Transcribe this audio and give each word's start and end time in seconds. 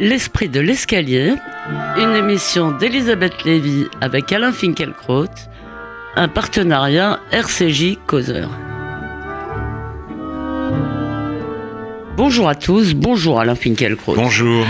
L'esprit 0.00 0.48
de 0.48 0.58
l'escalier, 0.58 1.34
une 1.96 2.16
émission 2.16 2.72
d'Elisabeth 2.72 3.44
Lévy 3.44 3.84
avec 4.00 4.32
Alain 4.32 4.50
Finkielkraut, 4.50 5.28
un 6.16 6.26
partenariat 6.26 7.20
RCJ 7.30 7.98
Causeur. 8.04 8.50
Bonjour 12.16 12.48
à 12.48 12.56
tous, 12.56 12.94
bonjour 12.94 13.38
Alain 13.38 13.54
Finkielkraut. 13.54 14.16
Bonjour. 14.16 14.66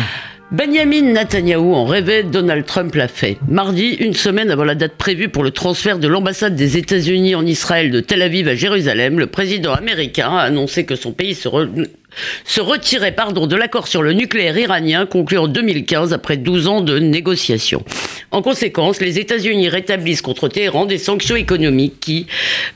Benjamin 0.51 1.15
Netanyahou 1.15 1.75
en 1.75 1.87
rêvait, 1.87 2.23
Donald 2.23 2.67
Trump 2.67 2.95
l'a 2.95 3.09
fait. 3.09 3.39
Mardi, 3.49 3.97
une 4.01 4.15
semaine 4.15 4.51
avant 4.51 4.65
la 4.65 4.75
date 4.75 4.97
prévue 4.97 5.31
pour 5.31 5.43
le 5.43 5.51
transfert 5.53 5.99
de 5.99 6.07
l'ambassade 6.07 6.55
des 6.55 6.77
États-Unis 6.77 7.35
en 7.35 7.47
Israël 7.47 7.91
de 7.91 8.01
Tel 8.01 8.21
Aviv 8.21 8.47
à 8.47 8.55
Jérusalem, 8.55 9.19
le 9.19 9.27
président 9.27 9.73
américain 9.73 10.29
a 10.37 10.43
annoncé 10.43 10.85
que 10.85 10.97
son 10.97 11.13
pays 11.13 11.35
se, 11.35 11.49
se 12.45 12.61
retirait 12.61 13.13
pardon, 13.13 13.47
de 13.47 13.57
l'accord 13.57 13.89
sur 13.89 14.03
le 14.03 14.13
nucléaire 14.13 14.57
iranien 14.57 15.07
conclu 15.07 15.39
en 15.39 15.49
2015 15.49 16.13
après 16.13 16.37
12 16.37 16.69
ans 16.69 16.81
de 16.81 16.99
négociations. 16.99 17.85
En 18.31 18.43
conséquence, 18.43 19.01
les 19.01 19.19
États-Unis 19.19 19.69
rétablissent 19.69 20.23
contre 20.23 20.49
Téhéran 20.49 20.87
des 20.87 20.99
sanctions 20.99 21.37
économiques 21.37 22.01
qui, 22.01 22.27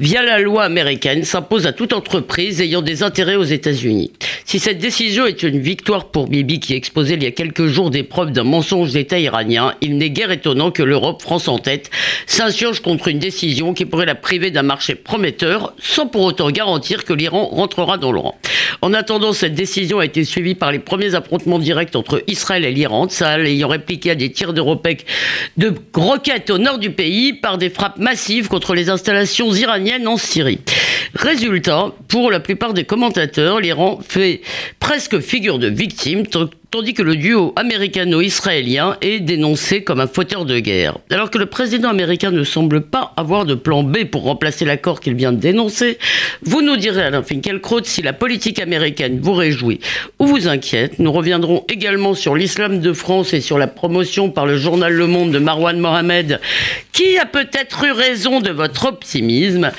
via 0.00 0.22
la 0.22 0.38
loi 0.38 0.64
américaine, 0.64 1.24
s'imposent 1.24 1.66
à 1.66 1.72
toute 1.72 1.92
entreprise 1.92 2.60
ayant 2.60 2.82
des 2.82 3.02
intérêts 3.02 3.36
aux 3.36 3.44
États-Unis. 3.44 4.12
Si 4.44 4.58
cette 4.58 4.78
décision 4.78 5.26
est 5.26 5.42
une 5.42 5.58
victoire 5.58 6.06
pour 6.06 6.28
Bibi 6.28 6.60
qui 6.60 6.74
exposait 6.74 7.14
il 7.14 7.22
y 7.22 7.26
a 7.26 7.32
quelques 7.32 7.66
jours 7.66 7.90
des 7.90 8.02
preuves 8.02 8.32
d'un 8.32 8.44
mensonge 8.44 8.92
d'État 8.92 9.18
iranien, 9.18 9.74
il 9.80 9.98
n'est 9.98 10.10
guère 10.10 10.30
étonnant 10.30 10.70
que 10.70 10.82
l'Europe, 10.82 11.22
France 11.22 11.48
en 11.48 11.58
tête, 11.58 11.90
s'insurge 12.26 12.80
contre 12.80 13.08
une 13.08 13.18
décision 13.18 13.74
qui 13.74 13.84
pourrait 13.84 14.06
la 14.06 14.14
priver 14.14 14.50
d'un 14.50 14.62
marché 14.62 14.94
prometteur 14.94 15.74
sans 15.78 16.06
pour 16.06 16.22
autant 16.22 16.50
garantir 16.50 17.04
que 17.04 17.12
l'Iran 17.12 17.46
rentrera 17.46 17.98
dans 17.98 18.12
le 18.12 18.20
rang. 18.20 18.38
En 18.80 18.94
attendant, 18.94 19.27
cette 19.32 19.54
décision 19.54 19.98
a 19.98 20.04
été 20.04 20.24
suivie 20.24 20.54
par 20.54 20.72
les 20.72 20.78
premiers 20.78 21.14
affrontements 21.14 21.58
directs 21.58 21.94
entre 21.96 22.22
Israël 22.26 22.64
et 22.64 22.72
l'Iran, 22.72 23.08
ça 23.08 23.38
ayant 23.38 23.68
répliqué 23.68 24.10
à 24.10 24.14
des 24.14 24.30
tirs 24.30 24.52
de 24.52 24.62
de 25.56 25.74
roquettes 25.94 26.50
au 26.50 26.58
nord 26.58 26.78
du 26.78 26.90
pays 26.90 27.32
par 27.32 27.58
des 27.58 27.70
frappes 27.70 27.98
massives 27.98 28.48
contre 28.48 28.74
les 28.74 28.90
installations 28.90 29.52
iraniennes 29.52 30.06
en 30.06 30.16
Syrie. 30.16 30.60
Résultat, 31.14 31.92
pour 32.08 32.30
la 32.30 32.40
plupart 32.40 32.74
des 32.74 32.84
commentateurs, 32.84 33.60
l'Iran 33.60 33.98
fait 34.06 34.42
presque 34.78 35.20
figure 35.20 35.58
de 35.58 35.68
victime, 35.68 36.24
tandis 36.70 36.92
que 36.92 37.02
le 37.02 37.16
duo 37.16 37.54
américano-israélien 37.56 38.96
est 39.00 39.20
dénoncé 39.20 39.82
comme 39.82 40.00
un 40.00 40.06
fauteur 40.06 40.44
de 40.44 40.58
guerre. 40.58 40.98
Alors 41.10 41.30
que 41.30 41.38
le 41.38 41.46
président 41.46 41.88
américain 41.88 42.30
ne 42.30 42.44
semble 42.44 42.82
pas 42.82 43.14
avoir 43.16 43.46
de 43.46 43.54
plan 43.54 43.82
B 43.82 44.04
pour 44.04 44.22
remplacer 44.24 44.64
l'accord 44.64 45.00
qu'il 45.00 45.14
vient 45.14 45.32
de 45.32 45.38
dénoncer, 45.38 45.98
vous 46.42 46.60
nous 46.60 46.76
direz, 46.76 47.02
Alain 47.02 47.22
Finkielkraut, 47.22 47.84
si 47.84 48.02
la 48.02 48.12
politique 48.12 48.58
américaine 48.58 49.18
vous 49.20 49.32
réjouit 49.32 49.80
ou 50.18 50.26
vous 50.26 50.48
inquiète. 50.48 50.98
Nous 50.98 51.12
reviendrons 51.12 51.64
également 51.68 52.14
sur 52.14 52.34
l'islam 52.34 52.80
de 52.80 52.92
France 52.92 53.32
et 53.32 53.40
sur 53.40 53.58
la 53.58 53.66
promotion 53.66 54.30
par 54.30 54.44
le 54.44 54.58
journal 54.58 54.92
Le 54.92 55.06
Monde 55.06 55.32
de 55.32 55.38
Marwan 55.38 55.78
Mohamed, 55.78 56.40
qui 56.92 57.16
a 57.16 57.24
peut-être 57.24 57.84
eu 57.84 57.92
raison 57.92 58.40
de 58.40 58.50
votre 58.50 58.86
optimisme. 58.86 59.70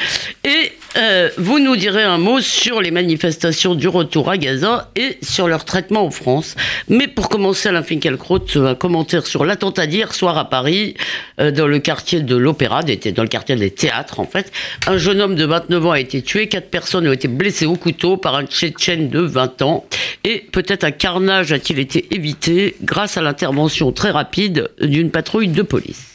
Et 0.43 0.71
euh, 0.97 1.29
vous 1.37 1.59
nous 1.59 1.75
direz 1.75 2.03
un 2.03 2.17
mot 2.17 2.41
sur 2.41 2.81
les 2.81 2.91
manifestations 2.91 3.75
du 3.75 3.87
retour 3.87 4.29
à 4.29 4.37
Gaza 4.37 4.89
et 4.95 5.19
sur 5.21 5.47
leur 5.47 5.65
traitement 5.65 6.05
en 6.05 6.11
France. 6.11 6.55
Mais 6.87 7.07
pour 7.07 7.29
commencer, 7.29 7.69
Alain 7.69 7.83
Finkielkraut, 7.83 8.45
un 8.55 8.75
commentaire 8.75 9.25
sur 9.27 9.45
l'attentat 9.45 9.87
d'hier 9.87 10.13
soir 10.13 10.37
à 10.37 10.49
Paris, 10.49 10.95
euh, 11.39 11.51
dans 11.51 11.67
le 11.67 11.79
quartier 11.79 12.21
de 12.21 12.35
l'Opéra, 12.35 12.83
dans 12.83 13.23
le 13.23 13.27
quartier 13.27 13.55
des 13.55 13.71
théâtres 13.71 14.19
en 14.19 14.25
fait. 14.25 14.51
Un 14.87 14.97
jeune 14.97 15.21
homme 15.21 15.35
de 15.35 15.45
29 15.45 15.85
ans 15.85 15.91
a 15.91 15.99
été 15.99 16.21
tué, 16.21 16.47
quatre 16.47 16.69
personnes 16.69 17.07
ont 17.07 17.11
été 17.11 17.27
blessées 17.27 17.65
au 17.65 17.75
couteau 17.75 18.17
par 18.17 18.35
un 18.35 18.45
Tchétchène 18.45 19.09
de 19.09 19.19
20 19.19 19.61
ans. 19.61 19.85
Et 20.23 20.45
peut-être 20.51 20.83
un 20.83 20.91
carnage 20.91 21.51
a-t-il 21.51 21.79
été 21.79 22.07
évité 22.13 22.75
grâce 22.81 23.17
à 23.17 23.21
l'intervention 23.21 23.91
très 23.91 24.11
rapide 24.11 24.69
d'une 24.81 25.11
patrouille 25.11 25.47
de 25.47 25.61
police. 25.61 26.05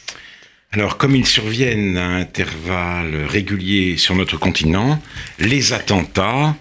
Alors, 0.71 0.97
comme 0.97 1.15
ils 1.15 1.25
surviennent 1.25 1.97
à 1.97 2.07
intervalles 2.15 3.25
réguliers 3.29 3.95
sur 3.97 4.13
notre 4.15 4.37
continent, 4.37 4.99
les 5.39 5.71
attentats 5.71 6.55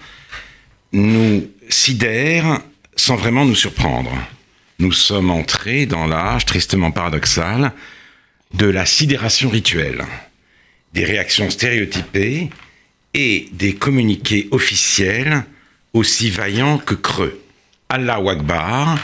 nous 0.93 1.49
sidèrent 1.69 2.61
sans 2.97 3.17
vraiment 3.17 3.45
nous 3.45 3.55
surprendre. 3.55 4.13
Nous 4.79 4.93
sommes 4.93 5.31
entrés 5.31 5.87
dans 5.87 6.07
l'âge 6.07 6.47
tristement 6.47 6.91
paradoxal 6.91 7.73
de 8.55 8.67
la 8.67 8.87
sidération 8.87 9.49
rituelle, 9.51 10.05
des 10.93 11.05
réactions 11.05 11.51
stéréotypées 11.51 12.51
et 13.15 13.49
des 13.53 13.75
communiqués 13.75 14.49
officiels 14.51 15.45
aussi 15.93 16.31
vaillants 16.31 16.79
que 16.79 16.95
creux. 16.95 17.41
Allah 17.89 18.21
Akbar 18.27 18.99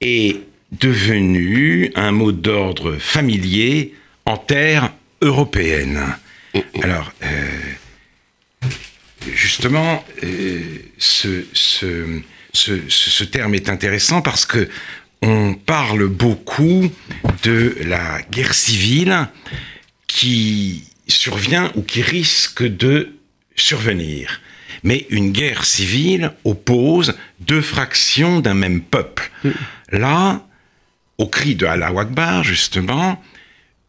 est 0.00 0.36
devenu 0.72 1.90
un 1.96 2.12
mot 2.12 2.32
d'ordre 2.32 2.96
familier 2.98 3.94
en 4.24 4.36
terre 4.36 4.92
européenne. 5.20 6.16
Alors, 6.82 7.12
euh, 7.22 7.48
justement, 9.34 10.04
euh, 10.22 10.60
ce, 10.98 11.44
ce, 11.52 12.20
ce, 12.52 13.24
terme 13.24 13.54
est 13.54 13.68
intéressant 13.68 14.22
parce 14.22 14.46
que 14.46 14.68
on 15.22 15.54
parle 15.54 16.06
beaucoup 16.06 16.90
de 17.42 17.76
la 17.84 18.22
guerre 18.30 18.54
civile 18.54 19.28
qui 20.06 20.84
survient 21.08 21.70
ou 21.74 21.82
qui 21.82 22.00
risque 22.00 22.62
de 22.62 23.10
survenir. 23.54 24.40
Mais 24.82 25.06
une 25.10 25.30
guerre 25.30 25.64
civile 25.64 26.32
oppose 26.44 27.14
deux 27.40 27.60
fractions 27.60 28.40
d'un 28.40 28.54
même 28.54 28.80
peuple. 28.80 29.30
Là, 29.92 30.46
au 31.18 31.26
cri 31.26 31.54
de 31.54 31.66
Allah 31.66 31.92
Akbar, 31.98 32.42
justement, 32.42 33.22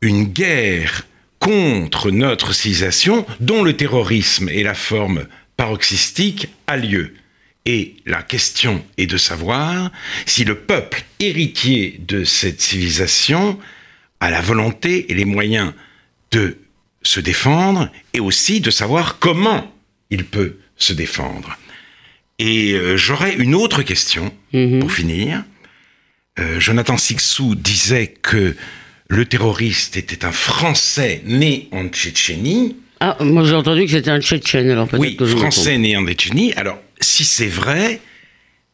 une 0.02 0.26
guerre 0.26 1.08
contre 1.40 2.12
notre 2.12 2.54
civilisation 2.54 3.26
dont 3.40 3.64
le 3.64 3.78
terrorisme 3.78 4.50
est 4.50 4.64
la 4.64 4.74
forme 4.74 5.26
paroxystique 5.56 6.50
a 6.68 6.76
lieu. 6.76 7.16
Et 7.66 7.96
la 8.06 8.24
question 8.24 8.84
est 8.98 9.06
de 9.06 9.18
savoir 9.18 9.92
si 10.26 10.44
le 10.44 10.56
peuple 10.56 11.04
héritier 11.20 12.00
de 12.00 12.24
cette 12.24 12.62
civilisation 12.62 13.60
a 14.20 14.32
la 14.32 14.42
volonté 14.42 15.12
et 15.12 15.16
les 15.16 15.26
moyens 15.26 15.74
de 16.32 16.58
se 17.04 17.20
défendre 17.20 17.92
et 18.14 18.20
aussi 18.20 18.62
de 18.62 18.72
savoir 18.72 19.20
comment 19.20 19.74
il 20.10 20.26
peut 20.26 20.58
se 20.78 20.94
défendre. 20.94 21.58
Et 22.40 22.74
euh, 22.74 22.98
j'aurais 22.98 23.36
une 23.36 23.54
autre 23.54 23.84
question 23.84 24.34
mhm. 24.54 24.80
pour 24.80 24.92
finir. 24.92 25.44
Euh, 26.40 26.60
Jonathan 26.60 26.98
Sixou 26.98 27.56
disait 27.56 28.08
que 28.08 28.56
le 29.08 29.26
terroriste 29.26 29.98
était 29.98 30.26
un 30.26 30.32
Français 30.32 31.22
né 31.26 31.68
en 31.72 31.88
Tchétchénie. 31.88 32.78
Ah, 33.04 33.18
moi 33.20 33.44
j'ai 33.44 33.56
entendu 33.56 33.86
que 33.86 33.92
c'était 33.92 34.12
un 34.12 34.22
Tchétchène, 34.22 34.70
alors 34.70 34.88
Oui, 34.94 35.18
Français 35.26 35.80
né 35.80 35.98
en 35.98 36.06
Tchétchénie. 36.06 36.54
Alors, 36.54 36.80
si 37.00 37.26
c'est 37.26 37.48
vrai, 37.48 38.00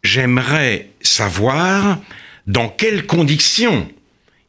j'aimerais 0.04 0.90
savoir 1.02 2.00
dans 2.46 2.68
quelles 2.68 3.06
conditions 3.06 3.90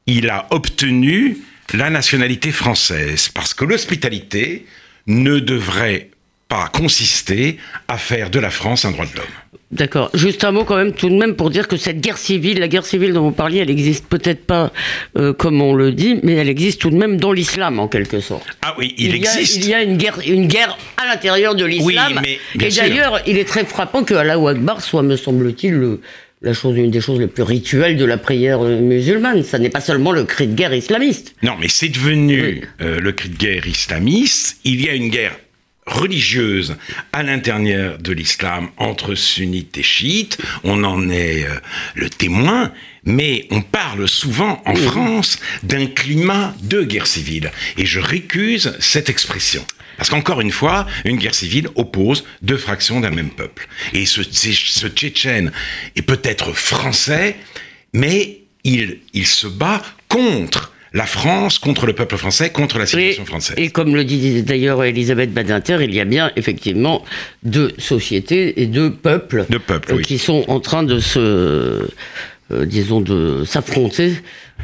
il 0.07 0.31
a 0.31 0.49
obtenu 0.51 1.39
la 1.75 1.91
nationalité 1.91 2.51
française. 2.51 3.29
Parce 3.29 3.55
que 3.55 3.65
l'hospitalité 3.65 4.67
ne 5.07 5.39
devrait 5.39 6.11
pas 6.49 6.71
consister 6.73 7.59
à 7.89 7.99
faire 7.99 8.31
de 8.31 8.41
la 8.41 8.51
France 8.51 8.85
un 8.85 8.91
droit 8.91 9.05
de 9.07 9.17
l'homme. 9.17 9.27
D'accord. 9.71 10.11
Juste 10.15 10.45
un 10.45 10.51
mot 10.51 10.65
quand 10.65 10.77
même 10.77 10.95
tout 10.95 11.11
de 11.11 11.15
même 11.15 11.37
pour 11.37 11.51
dire 11.51 11.69
que 11.69 11.77
cette 11.77 12.01
guerre 12.01 12.17
civile, 12.17 12.59
la 12.59 12.69
guerre 12.69 12.87
civile 12.87 13.13
dont 13.13 13.23
vous 13.23 13.33
parliez, 13.33 13.59
elle 13.59 13.71
existe 13.71 14.07
peut-être 14.07 14.47
pas 14.47 14.73
euh, 15.19 15.35
comme 15.35 15.61
on 15.61 15.75
le 15.75 15.93
dit, 15.93 16.21
mais 16.23 16.33
elle 16.33 16.49
existe 16.49 16.81
tout 16.81 16.89
de 16.89 16.97
même 16.97 17.19
dans 17.19 17.33
l'islam 17.33 17.79
en 17.79 17.87
quelque 17.87 18.21
sorte. 18.21 18.47
Ah 18.63 18.75
oui, 18.79 18.95
il, 18.97 19.15
existe. 19.15 19.57
il 19.57 19.69
y 19.69 19.75
a 19.75 19.83
une 19.83 19.99
guerre, 19.99 20.19
une 20.27 20.49
guerre 20.49 20.79
à 20.97 21.07
l'intérieur 21.07 21.55
de 21.55 21.67
l'islam. 21.67 22.15
Oui, 22.25 22.39
mais 22.57 22.67
et 22.67 22.71
d'ailleurs, 22.71 23.21
il 23.27 23.37
est 23.37 23.45
très 23.45 23.67
frappant 23.67 24.05
que 24.05 24.15
Allah 24.15 24.39
Akbar 24.49 24.81
soit, 24.81 25.03
me 25.03 25.17
semble-t-il, 25.17 25.99
la 26.41 26.55
chose, 26.55 26.79
une 26.79 26.91
des 26.91 27.03
choses 27.03 27.21
les 27.21 27.27
plus 27.27 27.43
rituelles 27.43 27.99
de 27.99 28.07
la 28.07 28.17
prière 28.17 28.61
musulmane. 28.61 29.43
Ça 29.43 29.59
n'est 29.59 29.69
pas 29.69 29.81
seulement 29.81 30.13
le 30.13 30.25
cri 30.25 30.47
de 30.47 30.55
guerre 30.55 30.73
islamiste. 30.73 31.35
Non, 31.43 31.57
mais 31.61 31.69
c'est 31.69 31.89
devenu 31.91 32.63
euh, 32.81 33.01
le 33.01 33.13
cri 33.13 33.29
de 33.29 33.37
guerre 33.37 33.67
islamiste. 33.67 34.59
Il 34.65 34.83
y 34.83 34.89
a 34.89 34.95
une 34.95 35.11
guerre 35.11 35.37
religieuse 35.89 36.77
à 37.13 37.23
l'intérieur 37.23 37.99
de 37.99 38.13
l'islam 38.13 38.69
entre 38.77 39.15
sunnites 39.15 39.77
et 39.79 39.83
chiites. 39.83 40.39
On 40.65 40.85
en 40.85 41.11
est 41.11 41.45
euh, 41.45 41.59
le 41.95 42.11
témoin, 42.11 42.73
mais 43.05 43.47
on 43.51 43.63
parle 43.63 44.09
souvent 44.09 44.63
en 44.65 44.75
France 44.75 45.39
d'un 45.63 45.87
climat 45.87 46.55
de 46.63 46.83
guerre 46.83 47.07
civile. 47.07 47.51
Et 47.77 47.87
je 47.87 48.01
récuse 48.01 48.77
cette 48.79 49.09
expression. 49.09 49.65
Parce 49.97 50.11
qu'encore 50.11 50.41
une 50.41 50.53
fois, 50.53 50.87
une 51.05 51.17
guerre 51.17 51.35
civile 51.35 51.69
oppose 51.75 52.25
deux 52.41 52.57
fractions 52.57 53.01
d'un 53.01 53.11
même 53.11 53.31
peuple. 53.31 53.67
Et 53.93 54.07
ce, 54.07 54.23
ce 54.23 54.87
Tchétchène 54.87 55.51
est 55.97 56.03
peut-être 56.03 56.53
français, 56.53 57.37
mais 57.93 58.43
il, 58.63 59.01
il 59.13 59.27
se 59.27 59.49
bat 59.49 59.83
contre 60.09 60.73
la 60.93 61.07
France 61.07 61.59
contre 61.59 61.87
le 61.87 61.93
peuple 61.93 62.17
français, 62.17 62.51
contre 62.51 62.79
la 62.79 62.87
situation 62.87 63.25
française. 63.25 63.55
Et 63.59 63.71
comme 63.71 63.95
le 63.95 64.05
dit 64.05 64.43
d'ailleurs 64.43 64.83
Elisabeth 64.85 65.33
Badinter, 65.33 65.79
il 65.83 65.95
y 65.95 66.01
a 66.01 66.05
bien 66.05 66.31
effectivement 66.37 67.05
deux 67.43 67.73
sociétés 67.79 68.63
et 68.63 68.67
deux 68.67 68.93
peuples, 68.93 69.45
peuples 69.67 70.01
qui 70.01 70.19
sont 70.19 70.45
en 70.49 70.61
train 70.61 70.83
de 70.83 70.99
se 71.01 71.89
disons, 72.51 73.01
de 73.01 73.45
s'affronter 73.45 74.15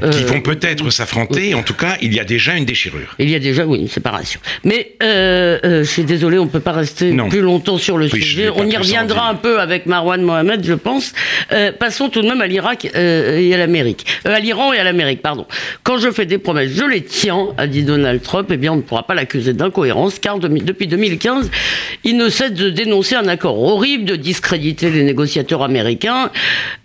qui 0.00 0.24
euh, 0.24 0.26
vont 0.26 0.40
peut-être 0.40 0.90
s'affronter. 0.90 1.54
En 1.54 1.62
tout 1.62 1.74
cas, 1.74 1.96
il 2.02 2.14
y 2.14 2.20
a 2.20 2.24
déjà 2.24 2.56
une 2.56 2.64
déchirure. 2.64 3.14
Il 3.18 3.30
y 3.30 3.34
a 3.34 3.38
déjà, 3.38 3.64
oui, 3.64 3.78
une 3.78 3.88
séparation. 3.88 4.40
Mais 4.64 4.92
euh, 5.02 5.58
euh 5.64 5.84
je 5.84 5.88
suis 5.88 6.04
désolé, 6.04 6.38
on 6.38 6.46
ne 6.46 6.50
peut 6.50 6.60
pas 6.60 6.72
rester 6.72 7.14
plus 7.28 7.40
longtemps 7.40 7.78
sur 7.78 7.96
le 7.96 8.08
sujet. 8.08 8.50
On 8.54 8.66
y 8.66 8.76
reviendra 8.76 9.28
un 9.28 9.34
peu 9.34 9.60
avec 9.60 9.86
Marwan 9.86 10.20
Mohamed, 10.20 10.64
je 10.64 10.74
pense. 10.74 11.12
Euh, 11.52 11.70
passons 11.72 12.08
tout 12.08 12.22
de 12.22 12.28
même 12.28 12.40
à 12.40 12.46
l'Irak 12.46 12.86
et 12.86 13.54
à 13.54 13.56
l'Amérique. 13.56 14.04
à 14.24 14.40
l'Iran 14.40 14.72
et 14.72 14.78
à 14.78 14.84
l'Amérique, 14.84 15.22
pardon. 15.22 15.46
Quand 15.84 15.98
je 15.98 16.10
fais 16.10 16.26
des 16.26 16.38
promesses, 16.38 16.72
je 16.72 16.84
les 16.84 17.02
tiens, 17.02 17.48
a 17.56 17.66
dit 17.66 17.84
Donald 17.84 18.20
Trump. 18.22 18.48
Eh 18.50 18.56
bien, 18.56 18.72
on 18.72 18.76
ne 18.76 18.82
pourra 18.82 19.06
pas 19.06 19.14
l'accuser 19.14 19.52
d'incohérence, 19.52 20.18
car 20.18 20.38
depuis 20.38 20.88
2015, 20.88 21.50
il 22.02 22.16
ne 22.16 22.28
cesse 22.28 22.52
de 22.52 22.70
dénoncer 22.70 23.14
un 23.14 23.28
accord 23.28 23.60
horrible, 23.60 24.04
de 24.04 24.16
discréditer 24.16 24.90
les 24.90 25.04
négociateurs 25.04 25.62
américains. 25.62 26.30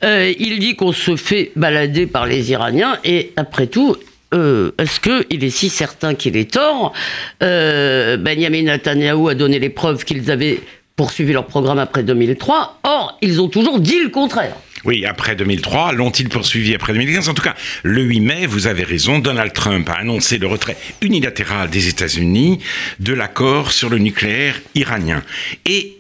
il 0.04 0.60
dit 0.60 0.76
qu'on 0.76 0.92
se 0.92 1.16
fait 1.16 1.52
balader 1.56 2.06
par 2.06 2.28
les 2.28 2.52
Iraniens 2.52 2.99
et 3.04 3.34
après 3.36 3.68
tout, 3.68 3.96
euh, 4.34 4.72
est-ce 4.78 5.00
qu'il 5.00 5.44
est 5.44 5.50
si 5.50 5.70
certain 5.70 6.14
qu'il 6.14 6.38
est 6.38 6.52
tort 6.52 6.94
euh, 7.42 8.18
Benjamin 8.18 8.64
Netanyahu 8.64 9.30
a 9.30 9.36
donné 9.36 9.60
les 9.60 9.70
preuves 9.70 10.06
qu'ils 10.06 10.30
avaient 10.30 10.60
poursuivi 10.96 11.32
leur 11.32 11.48
programme 11.48 11.80
après 11.80 12.04
2003. 12.04 12.82
Or, 12.84 13.18
ils 13.22 13.42
ont 13.42 13.48
toujours 13.48 13.80
dit 13.80 14.00
le 14.04 14.10
contraire. 14.10 14.54
Oui, 14.84 15.06
après 15.06 15.36
2003, 15.36 15.94
l'ont-ils 15.94 16.30
poursuivi 16.30 16.76
après 16.76 16.94
2015 16.94 17.30
En 17.30 17.34
tout 17.34 17.42
cas, 17.42 17.56
le 17.84 18.02
8 18.02 18.20
mai, 18.20 18.46
vous 18.46 18.68
avez 18.68 18.84
raison, 18.84 19.20
Donald 19.20 19.54
Trump 19.54 19.90
a 19.90 19.94
annoncé 19.94 20.38
le 20.38 20.48
retrait 20.48 20.78
unilatéral 21.02 21.70
des 21.70 21.88
États-Unis 21.88 22.60
de 23.00 23.14
l'accord 23.14 23.72
sur 23.72 23.90
le 23.90 23.98
nucléaire 23.98 24.60
iranien. 24.76 25.24
Et 25.66 25.98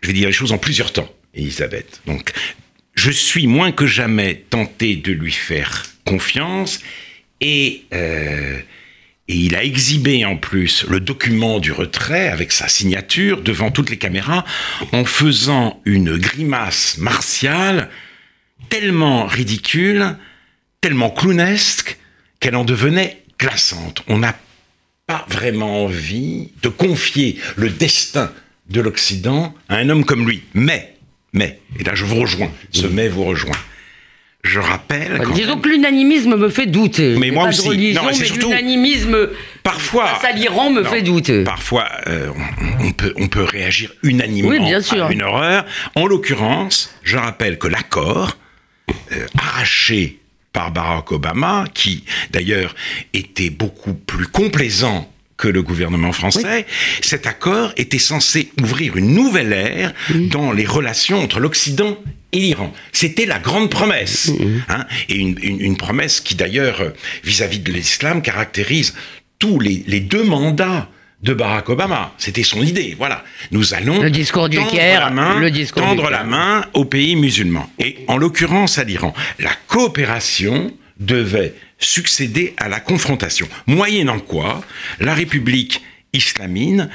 je 0.00 0.06
vais 0.08 0.12
dire 0.12 0.28
les 0.28 0.32
choses 0.32 0.52
en 0.52 0.58
plusieurs 0.58 0.92
temps, 0.92 1.08
Elisabeth. 1.34 2.00
Donc, 2.06 2.32
je 2.94 3.10
suis 3.10 3.48
moins 3.48 3.72
que 3.72 3.86
jamais 3.86 4.44
tenté 4.48 4.94
de 4.94 5.12
lui 5.12 5.32
faire 5.32 5.82
confiance 6.06 6.80
et, 7.40 7.84
euh, 7.92 8.58
et 9.28 9.34
il 9.34 9.54
a 9.54 9.64
exhibé 9.64 10.24
en 10.24 10.36
plus 10.36 10.86
le 10.88 11.00
document 11.00 11.58
du 11.58 11.72
retrait 11.72 12.28
avec 12.28 12.52
sa 12.52 12.68
signature 12.68 13.42
devant 13.42 13.70
toutes 13.70 13.90
les 13.90 13.98
caméras 13.98 14.44
en 14.92 15.04
faisant 15.04 15.80
une 15.84 16.16
grimace 16.16 16.96
martiale 16.98 17.90
tellement 18.70 19.26
ridicule, 19.26 20.16
tellement 20.80 21.10
clownesque 21.10 21.98
qu'elle 22.40 22.56
en 22.56 22.64
devenait 22.64 23.22
glaçante. 23.38 24.02
On 24.06 24.18
n'a 24.18 24.34
pas 25.06 25.26
vraiment 25.28 25.84
envie 25.84 26.50
de 26.62 26.68
confier 26.68 27.38
le 27.56 27.68
destin 27.68 28.32
de 28.70 28.80
l'Occident 28.80 29.54
à 29.68 29.76
un 29.76 29.88
homme 29.90 30.04
comme 30.04 30.26
lui. 30.26 30.42
Mais, 30.54 30.96
mais, 31.32 31.60
et 31.78 31.84
là 31.84 31.94
je 31.94 32.04
vous 32.04 32.20
rejoins, 32.20 32.50
ce 32.70 32.86
mais 32.86 33.08
vous 33.08 33.24
rejoint 33.24 33.56
je 34.46 34.60
rappelle. 34.60 35.20
disons 35.34 35.58
que 35.58 35.68
l'unanimisme 35.68 36.36
me 36.36 36.48
fait 36.48 36.66
douter. 36.66 37.16
Mais 37.18 37.30
moi 37.30 37.48
aussi. 37.48 37.94
non, 37.94 38.02
mais, 38.06 38.14
surtout 38.14 38.48
l'unanimisme 38.48 39.28
parfois 39.62 40.06
face 40.06 40.32
à 40.32 40.32
l'Iran 40.32 40.70
me 40.70 40.84
fait 40.84 41.02
douter. 41.02 41.44
Parfois, 41.44 41.88
euh, 42.06 42.30
on, 42.80 42.92
peut, 42.92 43.12
on 43.16 43.28
peut 43.28 43.42
réagir 43.42 43.92
unanimement 44.02 44.52
à 44.52 45.12
une 45.12 45.22
horreur. 45.22 45.64
En 45.94 46.06
l'occurrence, 46.06 46.94
je 47.02 47.16
rappelle 47.16 47.58
que 47.58 47.68
l'accord 47.68 48.36
euh, 49.12 49.26
arraché 49.36 50.20
par 50.52 50.70
Barack 50.70 51.12
Obama, 51.12 51.64
qui 51.74 52.04
d'ailleurs 52.30 52.74
était 53.12 53.50
beaucoup 53.50 53.94
plus 53.94 54.26
complaisant 54.26 55.10
que 55.36 55.48
le 55.48 55.62
gouvernement 55.62 56.12
français, 56.12 56.66
cet 57.02 57.26
accord 57.26 57.72
était 57.76 57.98
censé 57.98 58.50
ouvrir 58.62 58.96
une 58.96 59.12
nouvelle 59.12 59.52
ère 59.52 59.92
dans 60.30 60.52
les 60.52 60.64
relations 60.64 61.22
entre 61.22 61.40
l'Occident 61.40 61.98
et 62.32 62.38
l'Iran. 62.38 62.72
C'était 62.92 63.26
la 63.26 63.38
grande 63.38 63.70
promesse. 63.70 64.28
Mm-hmm. 64.28 64.60
Hein, 64.68 64.86
et 65.08 65.16
une, 65.16 65.76
promesse 65.76 66.20
qui 66.20 66.34
d'ailleurs, 66.34 66.92
vis-à-vis 67.24 67.60
de 67.60 67.72
l'islam, 67.72 68.22
caractérise 68.22 68.94
tous 69.38 69.60
les, 69.60 70.00
deux 70.00 70.24
mandats 70.24 70.88
de 71.22 71.32
Barack 71.32 71.68
Obama. 71.68 72.12
C'était 72.18 72.42
son 72.42 72.62
idée. 72.62 72.94
Voilà. 72.96 73.24
Nous 73.50 73.74
allons 73.74 74.00
le 74.00 74.10
discours 74.10 74.48
du 74.48 74.58
tendre, 74.58 74.76
la 74.76 75.10
main, 75.10 75.40
le 75.40 75.50
discours 75.50 75.82
tendre 75.82 76.10
la 76.10 76.24
main 76.24 76.64
aux 76.74 76.84
pays 76.84 77.16
musulmans. 77.16 77.70
Et 77.78 77.98
en 78.06 78.16
l'occurrence 78.16 78.78
à 78.78 78.84
l'Iran. 78.84 79.14
La 79.38 79.52
coopération 79.66 80.72
devait 80.98 81.54
succéder 81.78 82.54
à 82.56 82.68
la 82.68 82.80
confrontation. 82.80 83.48
Moyennant 83.66 84.18
quoi, 84.18 84.62
la 85.00 85.14
République 85.14 85.82
islamine 86.12 86.88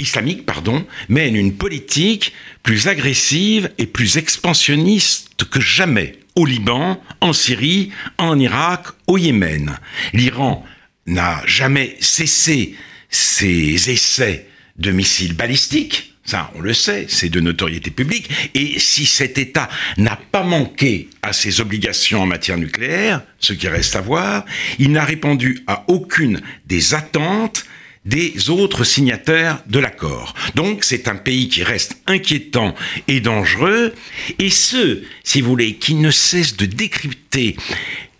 islamique 0.00 0.46
pardon, 0.46 0.86
mène 1.08 1.36
une 1.36 1.54
politique 1.54 2.32
plus 2.62 2.86
agressive 2.86 3.70
et 3.78 3.86
plus 3.86 4.16
expansionniste 4.16 5.44
que 5.50 5.60
jamais 5.60 6.18
au 6.36 6.46
Liban, 6.46 7.02
en 7.20 7.32
Syrie, 7.32 7.90
en 8.16 8.38
Irak, 8.38 8.86
au 9.08 9.18
Yémen. 9.18 9.76
L'Iran 10.12 10.64
n'a 11.06 11.42
jamais 11.46 11.96
cessé 11.98 12.76
ses 13.10 13.90
essais 13.90 14.46
de 14.76 14.92
missiles 14.92 15.34
balistiques, 15.34 16.14
ça 16.24 16.52
on 16.54 16.60
le 16.60 16.74
sait, 16.74 17.06
c'est 17.08 17.28
de 17.28 17.40
notoriété 17.40 17.90
publique, 17.90 18.30
et 18.54 18.78
si 18.78 19.04
cet 19.04 19.36
État 19.36 19.68
n'a 19.96 20.14
pas 20.30 20.44
manqué 20.44 21.08
à 21.22 21.32
ses 21.32 21.60
obligations 21.60 22.22
en 22.22 22.26
matière 22.26 22.58
nucléaire, 22.58 23.22
ce 23.40 23.52
qui 23.52 23.66
reste 23.66 23.96
à 23.96 24.00
voir, 24.00 24.44
il 24.78 24.92
n'a 24.92 25.04
répondu 25.04 25.64
à 25.66 25.84
aucune 25.88 26.40
des 26.66 26.94
attentes 26.94 27.64
des 28.08 28.48
autres 28.48 28.84
signataires 28.84 29.62
de 29.66 29.78
l'accord. 29.78 30.34
Donc 30.54 30.84
c'est 30.84 31.08
un 31.08 31.16
pays 31.16 31.48
qui 31.48 31.62
reste 31.62 31.98
inquiétant 32.06 32.74
et 33.06 33.20
dangereux, 33.20 33.94
et 34.38 34.50
ceux, 34.50 35.04
si 35.22 35.40
vous 35.40 35.50
voulez, 35.50 35.74
qui 35.74 35.94
ne 35.94 36.10
cessent 36.10 36.56
de 36.56 36.66
décrypter 36.66 37.56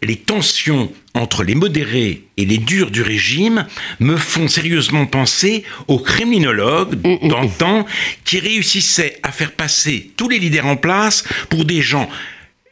les 0.02 0.16
tensions 0.16 0.92
entre 1.14 1.42
les 1.42 1.54
modérés 1.54 2.22
et 2.36 2.44
les 2.44 2.58
durs 2.58 2.90
du 2.90 3.02
régime 3.02 3.66
me 3.98 4.16
font 4.16 4.46
sérieusement 4.46 5.06
penser 5.06 5.64
aux 5.88 5.98
criminologues 5.98 6.94
mm, 7.04 7.08
mm, 7.08 7.18
mm. 7.22 7.28
d'antan 7.28 7.86
qui 8.24 8.38
réussissaient 8.38 9.18
à 9.22 9.32
faire 9.32 9.52
passer 9.52 10.12
tous 10.16 10.28
les 10.28 10.38
leaders 10.38 10.66
en 10.66 10.76
place 10.76 11.24
pour 11.48 11.64
des 11.64 11.82
gens 11.82 12.08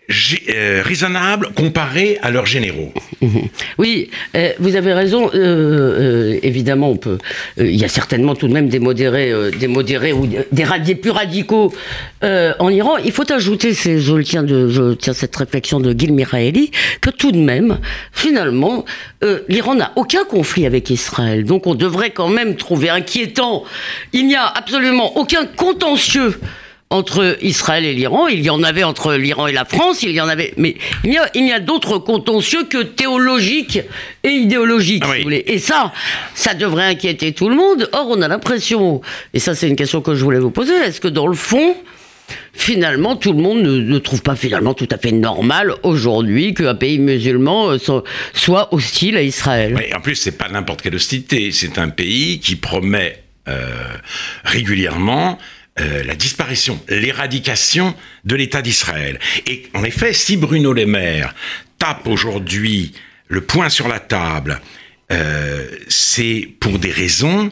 euh, 0.08 0.82
raisonnable 0.84 1.48
comparé 1.56 2.18
à 2.22 2.30
leurs 2.30 2.46
généraux. 2.46 2.92
Oui, 3.78 4.10
euh, 4.36 4.52
vous 4.58 4.76
avez 4.76 4.92
raison. 4.92 5.30
Euh, 5.34 6.38
évidemment, 6.42 6.90
on 6.90 6.96
peut. 6.96 7.18
Il 7.58 7.74
y 7.74 7.84
a 7.84 7.88
certainement 7.88 8.34
tout 8.34 8.46
de 8.46 8.52
même 8.52 8.68
des 8.68 8.78
modérés, 8.78 9.32
des 9.58 9.66
modérés 9.66 10.12
ou 10.12 10.26
des, 10.26 10.46
des 10.52 10.94
plus 10.94 11.10
radicaux 11.10 11.74
en 12.22 12.68
Iran. 12.68 12.96
Il 13.04 13.12
faut 13.12 13.30
ajouter, 13.30 13.72
je 13.72 14.20
tiens 14.22 14.46
tiens 14.98 15.12
cette 15.12 15.36
réflexion 15.36 15.80
de 15.80 15.98
Gil 15.98 16.12
Miraeli, 16.12 16.70
que 17.00 17.10
tout 17.10 17.32
de 17.32 17.38
même, 17.38 17.78
finalement, 18.12 18.84
l'Iran 19.48 19.74
n'a 19.74 19.92
aucun 19.96 20.24
conflit 20.24 20.66
avec 20.66 20.88
Israël. 20.88 21.44
Donc, 21.44 21.66
on 21.66 21.74
devrait 21.74 22.10
quand 22.10 22.28
même 22.28 22.56
trouver 22.56 22.88
inquiétant. 22.88 23.64
Il 24.12 24.26
n'y 24.26 24.36
a 24.36 24.46
absolument 24.46 25.18
aucun 25.18 25.44
contentieux 25.46 26.38
entre 26.90 27.36
Israël 27.42 27.84
et 27.84 27.94
l'Iran, 27.94 28.28
il 28.28 28.42
y 28.42 28.50
en 28.50 28.62
avait 28.62 28.84
entre 28.84 29.14
l'Iran 29.14 29.48
et 29.48 29.52
la 29.52 29.64
France, 29.64 30.02
il 30.02 30.12
y 30.12 30.20
en 30.20 30.28
avait, 30.28 30.54
mais 30.56 30.76
il 31.02 31.12
y 31.12 31.18
a, 31.18 31.28
il 31.34 31.46
y 31.46 31.52
a 31.52 31.58
d'autres 31.58 31.98
contentieux 31.98 32.64
que 32.64 32.82
théologiques 32.82 33.80
et 34.22 34.30
idéologiques, 34.30 35.02
ah 35.04 35.10
si 35.12 35.18
vous 35.18 35.24
voulez. 35.24 35.44
Et 35.48 35.58
ça, 35.58 35.92
ça 36.34 36.54
devrait 36.54 36.84
inquiéter 36.84 37.32
tout 37.32 37.48
le 37.48 37.56
monde. 37.56 37.88
Or, 37.92 38.06
on 38.10 38.22
a 38.22 38.28
l'impression, 38.28 39.00
et 39.34 39.40
ça 39.40 39.56
c'est 39.56 39.68
une 39.68 39.74
question 39.74 40.00
que 40.00 40.14
je 40.14 40.22
voulais 40.22 40.38
vous 40.38 40.52
poser, 40.52 40.74
est-ce 40.74 41.00
que 41.00 41.08
dans 41.08 41.26
le 41.26 41.34
fond, 41.34 41.74
finalement, 42.52 43.16
tout 43.16 43.32
le 43.32 43.42
monde 43.42 43.62
ne, 43.62 43.98
trouve 43.98 44.22
pas 44.22 44.36
finalement 44.36 44.74
tout 44.74 44.88
à 44.92 44.98
fait 44.98 45.12
normal 45.12 45.74
aujourd'hui 45.82 46.54
qu'un 46.54 46.76
pays 46.76 47.00
musulman 47.00 47.72
euh, 47.72 48.02
soit, 48.32 48.72
hostile 48.72 49.16
à 49.16 49.22
Israël? 49.22 49.74
Oui, 49.76 49.92
en 49.92 50.00
plus, 50.00 50.14
c'est 50.14 50.38
pas 50.38 50.48
n'importe 50.48 50.82
quelle 50.82 50.94
hostilité. 50.94 51.50
C'est 51.50 51.78
un 51.78 51.88
pays 51.88 52.38
qui 52.38 52.54
promet 52.54 53.24
euh, 53.48 53.66
régulièrement 54.44 55.38
euh, 55.78 56.02
la 56.04 56.14
disparition, 56.14 56.80
l'éradication 56.88 57.94
de 58.24 58.34
l'État 58.34 58.62
d'Israël. 58.62 59.18
Et 59.46 59.68
en 59.74 59.84
effet, 59.84 60.12
si 60.14 60.36
Bruno 60.36 60.72
Le 60.72 60.86
Maire 60.86 61.34
tape 61.78 62.06
aujourd'hui 62.06 62.92
le 63.28 63.42
poing 63.42 63.68
sur 63.68 63.86
la 63.86 64.00
table, 64.00 64.60
euh, 65.12 65.68
c'est 65.88 66.48
pour 66.60 66.78
des 66.78 66.90
raisons 66.90 67.50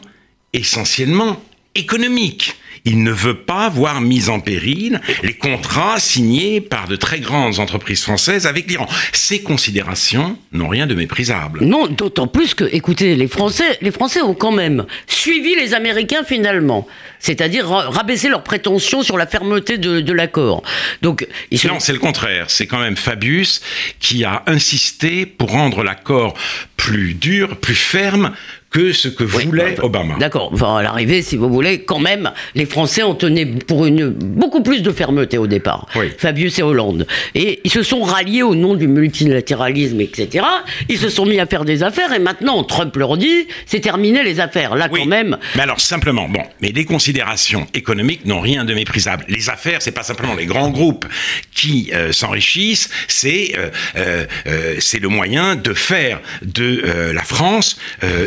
essentiellement 0.53 1.43
économiques. 1.75 2.55
Il 2.85 3.03
ne 3.03 3.11
veut 3.11 3.35
pas 3.35 3.67
voir 3.69 3.99
mis 3.99 4.29
en 4.29 4.39
péril 4.39 5.01
les 5.23 5.33
contrats 5.33 5.99
signés 5.99 6.61
par 6.61 6.87
de 6.87 6.95
très 6.95 7.19
grandes 7.19 7.59
entreprises 7.59 8.03
françaises 8.03 8.45
avec 8.45 8.69
l'Iran. 8.69 8.87
Ces 9.11 9.41
considérations 9.41 10.37
n'ont 10.51 10.67
rien 10.67 10.85
de 10.85 10.93
méprisable. 10.93 11.63
Non, 11.63 11.87
d'autant 11.87 12.27
plus 12.27 12.53
que, 12.53 12.63
écoutez, 12.71 13.15
les 13.15 13.27
Français, 13.27 13.77
les 13.81 13.91
Français 13.91 14.21
ont 14.21 14.35
quand 14.35 14.51
même 14.51 14.85
suivi 15.07 15.55
les 15.55 15.73
Américains 15.73 16.23
finalement, 16.23 16.87
c'est-à-dire 17.19 17.67
rabaisser 17.67 18.29
leurs 18.29 18.43
prétentions 18.43 19.01
sur 19.01 19.17
la 19.17 19.25
fermeté 19.25 19.77
de, 19.77 20.13
l'accord. 20.13 20.61
Donc, 21.01 21.27
non, 21.65 21.79
c'est 21.79 21.91
le 21.91 21.99
contraire. 21.99 22.45
C'est 22.49 22.67
quand 22.67 22.79
même 22.79 22.95
Fabius 22.95 23.61
qui 23.99 24.23
a 24.23 24.43
insisté 24.45 25.25
pour 25.25 25.51
rendre 25.51 25.83
l'accord 25.83 26.35
plus 26.77 27.15
dur, 27.15 27.57
plus 27.57 27.75
ferme 27.75 28.31
que 28.75 28.91
ce 28.91 29.07
que 29.07 29.23
voulait 29.23 29.77
Obama. 29.81 30.15
D'accord. 30.19 30.49
Enfin, 30.51 30.75
à 30.75 30.83
l'arrivée, 30.83 31.21
si 31.21 31.37
vous 31.37 31.49
voulez, 31.49 31.83
quand 31.83 31.99
même, 31.99 32.33
les 32.55 32.65
Français 32.65 33.03
ont 33.03 33.15
tenu 33.15 33.45
pour 33.59 33.85
une 33.85 34.09
beaucoup 34.09 34.61
plus 34.61 34.81
de 34.81 34.91
fermeté 34.91 35.37
au 35.37 35.47
départ. 35.47 35.87
Fabius 36.17 36.59
et 36.59 36.61
Hollande. 36.61 37.07
Et 37.35 37.61
ils 37.63 37.71
se 37.71 37.83
sont 37.83 38.01
ralliés 38.01 38.43
au 38.43 38.53
nom 38.53 38.73
du 38.73 38.89
multilatéralisme, 38.89 40.01
etc. 40.01 40.45
Ils 40.89 40.97
se 40.97 41.07
sont 41.07 41.25
mis 41.25 41.39
à 41.39 41.45
faire 41.45 41.63
des 41.63 41.83
affaires 41.83 42.11
et 42.11 42.19
maintenant, 42.19 42.65
Trump 42.65 42.93
leur 42.97 43.15
dit, 43.15 43.47
c'est 43.65 43.79
terminé 43.79 44.23
les 44.23 44.41
affaires. 44.41 44.75
Là, 44.75 44.89
quand 44.89 45.05
même. 45.05 45.37
Mais 45.55 45.61
alors, 45.61 45.79
simplement, 45.79 46.27
bon, 46.27 46.43
mais 46.59 46.73
les 46.73 46.83
considérations 46.83 47.67
économiques 47.73 48.25
n'ont 48.25 48.41
rien 48.41 48.65
de 48.65 48.73
méprisable. 48.73 49.23
Les 49.29 49.49
affaires, 49.49 49.81
c'est 49.81 49.93
pas 49.93 50.03
simplement 50.03 50.35
les 50.35 50.47
grands 50.47 50.69
groupes 50.69 51.05
qui 51.53 51.91
euh, 51.93 52.11
s'enrichissent, 52.11 52.89
c'est 53.07 53.53
euh, 53.57 53.69
euh, 53.95 54.75
c'est 54.79 54.99
le 54.99 55.07
moyen 55.07 55.55
de 55.55 55.73
faire 55.73 56.19
de 56.41 57.11
la 57.13 57.23
France 57.23 57.77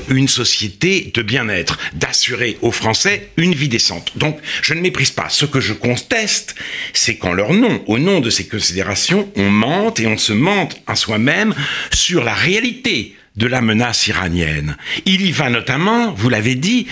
une 0.08 0.28
société 0.28 0.37
de 0.38 1.22
bien-être, 1.22 1.78
d'assurer 1.94 2.58
aux 2.62 2.72
Français 2.72 3.30
une 3.36 3.54
vie 3.54 3.68
décente. 3.68 4.12
Donc, 4.16 4.38
je 4.62 4.74
ne 4.74 4.80
méprise 4.80 5.10
pas. 5.10 5.28
Ce 5.28 5.46
que 5.46 5.60
je 5.60 5.72
conteste, 5.72 6.54
c'est 6.92 7.16
qu'en 7.16 7.32
leur 7.32 7.52
nom, 7.52 7.82
au 7.86 7.98
nom 7.98 8.20
de 8.20 8.30
ces 8.30 8.46
considérations, 8.46 9.30
on 9.36 9.50
mente 9.50 10.00
et 10.00 10.06
on 10.06 10.18
se 10.18 10.32
mente 10.32 10.80
à 10.86 10.96
soi-même 10.96 11.54
sur 11.92 12.24
la 12.24 12.34
réalité 12.34 13.16
de 13.36 13.46
la 13.46 13.60
menace 13.60 14.06
iranienne. 14.08 14.76
Il 15.06 15.22
y 15.22 15.32
va 15.32 15.48
notamment, 15.48 16.12
vous 16.12 16.28
l'avez 16.28 16.56
dit, 16.56 16.86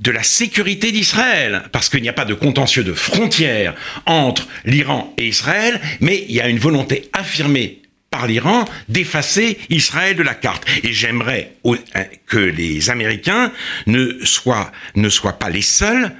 de 0.00 0.10
la 0.10 0.22
sécurité 0.22 0.92
d'Israël, 0.92 1.62
parce 1.72 1.88
qu'il 1.88 2.02
n'y 2.02 2.08
a 2.08 2.12
pas 2.12 2.26
de 2.26 2.34
contentieux 2.34 2.84
de 2.84 2.92
frontières 2.92 3.74
entre 4.04 4.46
l'Iran 4.64 5.14
et 5.16 5.26
Israël, 5.26 5.80
mais 6.00 6.26
il 6.28 6.34
y 6.34 6.40
a 6.40 6.48
une 6.48 6.58
volonté 6.58 7.08
affirmée 7.14 7.80
par 8.16 8.26
l'Iran 8.26 8.64
d'effacer 8.88 9.58
Israël 9.68 10.16
de 10.16 10.22
la 10.22 10.34
carte. 10.34 10.64
Et 10.82 10.94
j'aimerais 10.94 11.52
hein, 11.66 12.04
que 12.26 12.38
les 12.38 12.88
Américains 12.88 13.52
ne 13.86 14.24
soient, 14.24 14.72
ne 14.94 15.10
soient 15.10 15.38
pas 15.38 15.50
les 15.50 15.60
seuls 15.60 16.16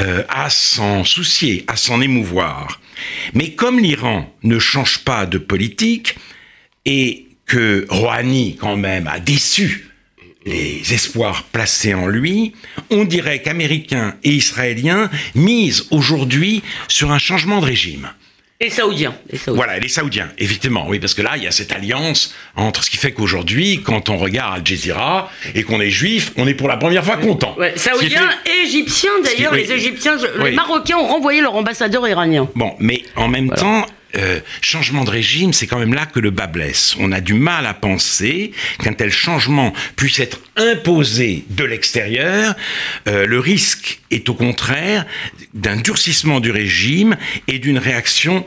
euh, 0.00 0.22
à 0.28 0.48
s'en 0.48 1.02
soucier, 1.02 1.64
à 1.66 1.74
s'en 1.74 2.00
émouvoir. 2.00 2.80
Mais 3.34 3.50
comme 3.54 3.80
l'Iran 3.80 4.32
ne 4.44 4.60
change 4.60 5.00
pas 5.00 5.26
de 5.26 5.38
politique 5.38 6.14
et 6.84 7.26
que 7.46 7.84
Rouhani, 7.88 8.54
quand 8.54 8.76
même, 8.76 9.08
a 9.08 9.18
déçu 9.18 9.88
les 10.46 10.94
espoirs 10.94 11.42
placés 11.42 11.94
en 11.94 12.06
lui, 12.06 12.54
on 12.90 13.04
dirait 13.04 13.42
qu'Américains 13.42 14.14
et 14.22 14.30
Israéliens 14.30 15.10
misent 15.34 15.88
aujourd'hui 15.90 16.62
sur 16.86 17.10
un 17.10 17.18
changement 17.18 17.58
de 17.58 17.66
régime. 17.66 18.08
Et 18.62 18.68
saoudiens. 18.68 19.14
Voilà, 19.46 19.78
les 19.78 19.88
saoudiens, 19.88 20.28
effectivement, 20.36 20.84
oui, 20.86 20.98
parce 21.00 21.14
que 21.14 21.22
là, 21.22 21.30
il 21.36 21.42
y 21.42 21.46
a 21.46 21.50
cette 21.50 21.72
alliance 21.72 22.34
entre 22.56 22.84
ce 22.84 22.90
qui 22.90 22.98
fait 22.98 23.12
qu'aujourd'hui, 23.12 23.80
quand 23.82 24.10
on 24.10 24.18
regarde 24.18 24.58
Al 24.58 24.66
Jazeera 24.66 25.30
et 25.54 25.62
qu'on 25.62 25.80
est 25.80 25.88
juif, 25.88 26.32
on 26.36 26.46
est 26.46 26.52
pour 26.52 26.68
la 26.68 26.76
première 26.76 27.02
fois 27.02 27.16
content. 27.16 27.56
Ouais, 27.58 27.72
saoudiens 27.76 28.28
et 28.44 28.66
égyptiens, 28.66 29.12
d'ailleurs, 29.24 29.54
les 29.54 29.72
Égyptiens, 29.72 30.18
les 30.44 30.50
Marocains 30.50 30.98
ont 30.98 31.06
renvoyé 31.06 31.40
leur 31.40 31.54
ambassadeur 31.54 32.06
iranien. 32.06 32.50
Bon, 32.54 32.76
mais 32.80 33.02
en 33.16 33.28
même 33.28 33.48
temps, 33.48 33.86
euh, 34.16 34.40
changement 34.60 35.04
de 35.04 35.10
régime, 35.10 35.52
c'est 35.52 35.66
quand 35.66 35.78
même 35.78 35.94
là 35.94 36.06
que 36.06 36.20
le 36.20 36.30
bas 36.30 36.46
blesse. 36.46 36.96
On 36.98 37.12
a 37.12 37.20
du 37.20 37.34
mal 37.34 37.66
à 37.66 37.74
penser 37.74 38.52
qu'un 38.82 38.92
tel 38.92 39.12
changement 39.12 39.72
puisse 39.96 40.18
être 40.18 40.40
imposé 40.56 41.44
de 41.50 41.64
l'extérieur. 41.64 42.54
Euh, 43.08 43.26
le 43.26 43.38
risque 43.38 44.00
est 44.10 44.28
au 44.28 44.34
contraire 44.34 45.06
d'un 45.54 45.76
durcissement 45.76 46.40
du 46.40 46.50
régime 46.50 47.16
et 47.46 47.58
d'une 47.58 47.78
réaction 47.78 48.44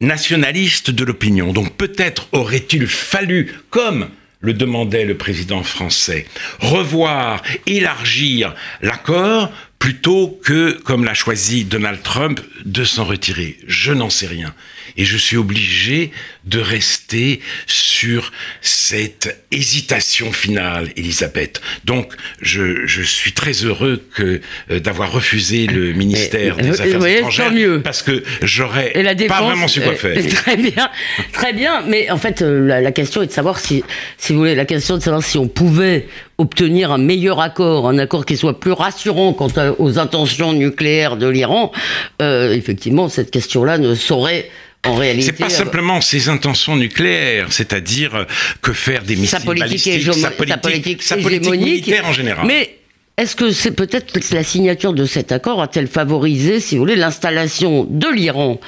nationaliste 0.00 0.90
de 0.90 1.04
l'opinion. 1.04 1.52
Donc 1.52 1.76
peut-être 1.76 2.28
aurait-il 2.32 2.86
fallu, 2.86 3.54
comme 3.70 4.08
le 4.40 4.52
demandait 4.52 5.04
le 5.04 5.16
président 5.16 5.62
français, 5.62 6.26
revoir, 6.60 7.42
élargir 7.66 8.54
l'accord 8.82 9.50
plutôt 9.78 10.38
que, 10.44 10.72
comme 10.82 11.04
l'a 11.04 11.14
choisi 11.14 11.64
Donald 11.64 12.02
Trump, 12.02 12.40
de 12.64 12.84
s'en 12.84 13.04
retirer. 13.04 13.58
Je 13.66 13.92
n'en 13.92 14.10
sais 14.10 14.26
rien. 14.26 14.54
Et 14.96 15.04
je 15.04 15.16
suis 15.16 15.36
obligé 15.36 16.12
de 16.46 16.60
rester 16.60 17.40
sur 17.66 18.32
cette 18.60 19.44
hésitation 19.50 20.32
finale, 20.32 20.90
Elisabeth. 20.96 21.60
Donc, 21.84 22.12
je, 22.40 22.86
je 22.86 23.02
suis 23.02 23.32
très 23.32 23.52
heureux 23.52 24.02
que 24.14 24.40
euh, 24.70 24.80
d'avoir 24.80 25.12
refusé 25.12 25.66
le 25.66 25.92
ministère 25.92 26.56
des 26.56 26.80
Affaires 26.80 27.04
étrangères, 27.06 27.52
mieux. 27.52 27.82
parce 27.82 28.02
que 28.02 28.22
j'aurais 28.42 28.92
pas 29.28 29.42
vraiment 29.42 29.68
su 29.68 29.80
quoi 29.80 29.92
euh, 29.92 29.96
faire. 29.96 30.16
Très 30.46 30.56
bien, 30.56 30.90
très 31.32 31.52
bien. 31.52 31.82
Mais 31.86 32.10
en 32.10 32.18
fait, 32.18 32.42
euh, 32.42 32.66
la, 32.66 32.80
la, 32.80 32.92
question 32.92 33.22
est 33.22 33.26
de 33.26 33.32
savoir 33.32 33.58
si, 33.58 33.82
si 34.18 34.32
vous 34.32 34.40
voulez, 34.40 34.54
la 34.54 34.64
question 34.64 34.96
de 34.96 35.02
savoir 35.02 35.22
si 35.22 35.38
on 35.38 35.48
pouvait 35.48 36.06
obtenir 36.38 36.92
un 36.92 36.98
meilleur 36.98 37.40
accord, 37.40 37.88
un 37.88 37.98
accord 37.98 38.26
qui 38.26 38.36
soit 38.36 38.60
plus 38.60 38.72
rassurant 38.72 39.32
quant 39.32 39.48
aux 39.78 39.98
intentions 39.98 40.52
nucléaires 40.52 41.16
de 41.16 41.28
l'Iran. 41.28 41.72
Euh, 42.20 42.52
effectivement, 42.52 43.08
cette 43.08 43.30
question-là 43.30 43.78
ne 43.78 43.94
saurait 43.94 44.50
en 44.84 44.94
réalité. 44.94 45.26
C'est 45.26 45.44
pas 45.44 45.48
simplement 45.48 46.00
ses 46.00 46.28
intentions 46.36 46.76
nucléaires, 46.76 47.52
c'est-à-dire 47.52 48.14
euh, 48.14 48.24
que 48.62 48.72
faire 48.72 49.02
des 49.02 49.16
missiles 49.16 49.38
sa 49.38 49.40
politique 49.40 50.02
sa 50.16 50.58
politique, 50.58 51.02
sa 51.02 51.16
politique, 51.16 51.50
militaire 51.50 52.06
en 52.06 52.12
général. 52.12 52.46
Mais 52.46 52.78
est-ce 53.16 53.34
que 53.34 53.50
c'est 53.50 53.70
peut-être 53.70 54.18
la 54.32 54.44
signature 54.44 54.92
de 54.92 55.06
cet 55.06 55.32
accord 55.32 55.62
a-t-elle 55.62 55.88
favorisé, 55.88 56.60
si 56.60 56.74
vous 56.74 56.82
voulez, 56.82 56.96
l'installation 56.96 57.86
de 57.88 58.08
l'Iran 58.08 58.60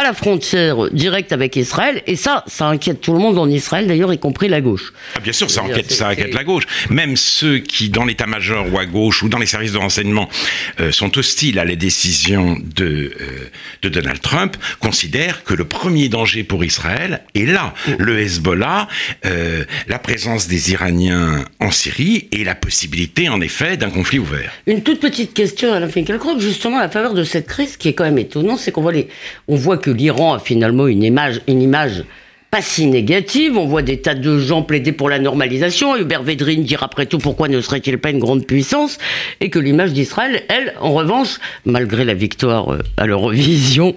à 0.00 0.02
la 0.02 0.14
frontière 0.14 0.90
directe 0.92 1.32
avec 1.32 1.56
Israël, 1.56 2.02
et 2.06 2.16
ça, 2.16 2.42
ça 2.46 2.66
inquiète 2.66 3.00
tout 3.00 3.12
le 3.12 3.18
monde 3.18 3.38
en 3.38 3.48
Israël, 3.48 3.86
d'ailleurs, 3.86 4.12
y 4.12 4.18
compris 4.18 4.48
la 4.48 4.60
gauche. 4.60 4.92
Ah, 5.14 5.20
bien 5.20 5.32
sûr, 5.32 5.50
ça 5.50 5.62
inquiète, 5.62 5.92
ça 5.92 6.08
inquiète 6.08 6.34
la 6.34 6.44
gauche. 6.44 6.64
Même 6.88 7.16
ceux 7.16 7.58
qui, 7.58 7.90
dans 7.90 8.04
l'état-major 8.04 8.66
ou 8.72 8.78
à 8.78 8.86
gauche 8.86 9.22
ou 9.22 9.28
dans 9.28 9.38
les 9.38 9.46
services 9.46 9.72
de 9.72 9.78
renseignement, 9.78 10.28
euh, 10.80 10.90
sont 10.90 11.18
hostiles 11.18 11.58
à 11.58 11.64
les 11.64 11.76
décisions 11.76 12.56
de, 12.76 13.12
euh, 13.20 13.50
de 13.82 13.88
Donald 13.90 14.20
Trump, 14.20 14.56
considèrent 14.78 15.44
que 15.44 15.52
le 15.54 15.64
premier 15.64 16.08
danger 16.08 16.44
pour 16.44 16.64
Israël 16.64 17.22
est 17.34 17.46
là. 17.46 17.74
Mm. 17.86 17.92
Le 17.98 18.18
Hezbollah, 18.20 18.88
euh, 19.26 19.64
la 19.86 19.98
présence 19.98 20.48
des 20.48 20.72
Iraniens 20.72 21.44
en 21.60 21.70
Syrie 21.70 22.28
et 22.32 22.42
la 22.44 22.54
possibilité, 22.54 23.28
en 23.28 23.40
effet, 23.42 23.76
d'un 23.76 23.90
conflit 23.90 24.18
ouvert. 24.18 24.50
Une 24.66 24.82
toute 24.82 25.00
petite 25.00 25.34
question, 25.34 25.72
Alain 25.74 25.88
Finkielkraut, 25.88 26.38
justement, 26.38 26.78
à 26.78 26.82
la 26.82 26.88
faveur 26.88 27.12
de 27.12 27.24
cette 27.24 27.46
crise, 27.46 27.76
qui 27.76 27.88
est 27.88 27.92
quand 27.92 28.04
même 28.04 28.18
étonnant, 28.18 28.56
c'est 28.56 28.72
qu'on 28.72 28.82
voit, 28.82 28.92
les, 28.92 29.08
on 29.46 29.56
voit 29.56 29.76
que 29.76 29.89
l'Iran 29.90 30.34
a 30.34 30.38
finalement 30.38 30.86
une 30.86 31.02
image, 31.02 31.40
pas 32.50 32.62
si 32.62 32.86
négative. 32.86 33.56
On 33.56 33.66
voit 33.66 33.82
des 33.82 34.00
tas 34.00 34.14
de 34.14 34.38
gens 34.38 34.62
plaider 34.62 34.92
pour 34.92 35.08
la 35.08 35.18
normalisation. 35.18 35.96
Hubert 35.96 36.22
Védrine 36.22 36.64
dire 36.64 36.82
après 36.82 37.06
tout 37.06 37.18
pourquoi 37.18 37.48
ne 37.48 37.60
serait-il 37.60 37.98
pas 37.98 38.10
une 38.10 38.18
grande 38.18 38.46
puissance? 38.46 38.98
Et 39.40 39.50
que 39.50 39.58
l'image 39.58 39.92
d'Israël, 39.92 40.42
elle, 40.48 40.74
en 40.80 40.92
revanche, 40.92 41.38
malgré 41.64 42.04
la 42.04 42.14
victoire 42.14 42.72
euh, 42.72 42.78
à 42.96 43.06
l'Eurovision 43.06 43.96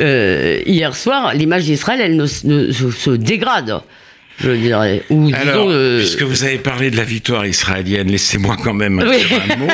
euh, 0.00 0.60
hier 0.66 0.94
soir, 0.94 1.34
l'image 1.34 1.64
d'Israël, 1.64 2.00
elle 2.00 2.28
se 2.28 3.10
dégrade 3.10 3.80
je 4.40 4.50
dirais. 4.50 5.02
Alors, 5.34 5.68
euh, 5.70 5.98
puisque 5.98 6.22
vous 6.22 6.44
avez 6.44 6.58
parlé 6.58 6.90
de 6.90 6.96
la 6.96 7.04
victoire 7.04 7.46
israélienne, 7.46 8.08
laissez-moi 8.10 8.56
quand 8.62 8.74
même 8.74 8.98
dire 8.98 9.40
un 9.50 9.56
mot, 9.56 9.68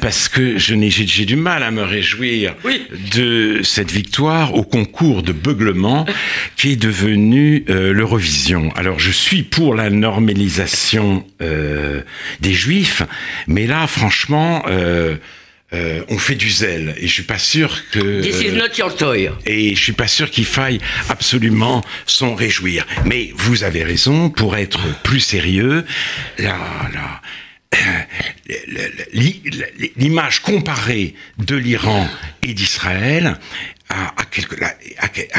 parce 0.00 0.28
que 0.28 0.58
je 0.58 0.74
n'ai, 0.74 0.90
j'ai, 0.90 1.24
du 1.24 1.36
mal 1.36 1.62
à 1.62 1.70
me 1.70 1.82
réjouir 1.82 2.54
de 3.14 3.60
cette 3.62 3.90
victoire 3.90 4.54
au 4.54 4.62
concours 4.62 5.22
de 5.22 5.32
beuglement 5.32 6.06
qui 6.56 6.72
est 6.72 6.76
devenu 6.76 7.64
euh, 7.68 7.92
l'Eurovision. 7.92 8.72
Alors, 8.76 8.98
je 8.98 9.10
suis 9.10 9.42
pour 9.42 9.74
la 9.74 9.90
normalisation 9.90 11.24
euh, 11.42 12.00
des 12.40 12.52
Juifs, 12.52 13.02
mais 13.46 13.66
là, 13.66 13.86
franchement. 13.86 14.64
Euh, 15.72 16.00
euh, 16.00 16.04
on 16.08 16.18
fait 16.18 16.34
du 16.34 16.50
zèle 16.50 16.94
et 16.98 17.06
je 17.06 17.12
suis 17.12 17.22
pas 17.22 17.38
sûr 17.38 17.76
que 17.92 18.20
This 18.22 18.40
is 18.42 18.52
not 18.52 18.76
your 18.76 18.94
toy. 18.94 19.30
et 19.46 19.74
je 19.74 19.80
suis 19.80 19.92
pas 19.92 20.08
sûr 20.08 20.30
qu'il 20.30 20.44
faille 20.44 20.80
absolument 21.08 21.84
s'en 22.06 22.34
réjouir. 22.34 22.86
Mais 23.04 23.30
vous 23.34 23.62
avez 23.64 23.84
raison 23.84 24.30
pour 24.30 24.56
être 24.56 24.80
plus 25.02 25.20
sérieux. 25.20 25.84
Là, 26.38 26.58
là, 26.92 27.22
l'image 29.96 30.40
comparée 30.40 31.14
de 31.38 31.56
l'Iran 31.56 32.08
et 32.42 32.52
d'Israël 32.54 33.38
à, 33.90 34.24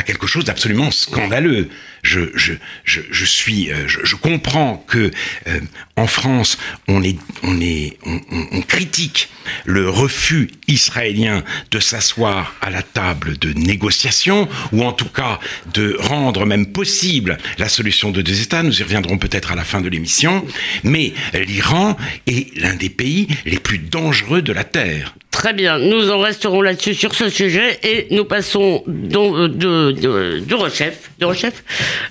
quelque, 0.04 0.28
chose 0.28 0.46
d'absolument 0.46 0.92
scandaleux. 0.92 1.70
Je, 2.04 2.32
je, 2.36 2.54
je, 2.84 3.26
suis, 3.26 3.72
euh, 3.72 3.88
je, 3.88 4.16
comprends 4.16 4.84
que 4.88 5.12
euh, 5.48 5.60
en 5.96 6.08
France, 6.08 6.58
on 6.88 7.04
est, 7.04 7.18
on 7.44 7.62
est, 7.62 7.98
on, 8.06 8.62
critique 8.62 9.30
le 9.66 9.88
refus 9.88 10.50
israélien 10.68 11.44
de 11.70 11.80
s'asseoir 11.80 12.56
à 12.62 12.70
la 12.72 12.82
table 12.82 13.38
de 13.38 13.54
négociation, 13.54 14.50
ou 14.72 14.84
en 14.84 14.94
tout 14.94 15.10
cas 15.10 15.40
de 15.74 15.96
rendre 16.00 16.46
même 16.46 16.68
possible 16.68 17.38
la 17.58 17.70
solution 17.70 18.12
de 18.12 18.22
deux 18.22 18.42
États. 18.42 18.64
Nous 18.64 18.80
y 18.80 18.84
reviendrons 18.84 19.18
peut-être 19.18 19.52
à 19.52 19.56
la 19.56 19.64
fin 19.64 19.82
de 19.82 19.90
l'émission. 19.90 20.46
Mais 20.84 21.14
l'Iran 21.34 21.98
est 22.28 22.58
l'un 22.58 22.76
des 22.76 22.90
pays 22.90 23.28
les 23.46 23.60
plus 23.60 23.78
dangereux 23.78 24.42
de 24.42 24.54
la 24.54 24.64
terre 24.64 25.14
Très 25.32 25.54
bien, 25.54 25.80
nous 25.80 26.12
en 26.12 26.20
resterons 26.20 26.62
là-dessus 26.62 26.94
sur 26.94 27.16
ce 27.16 27.30
sujet 27.30 27.80
et 27.84 28.08
nous 28.12 28.26
passons 28.26 28.84
de, 28.86 29.48
de, 29.48 29.92
de, 29.92 30.40
de 30.40 30.56
Rechef, 30.56 31.10
Rechef 31.22 31.64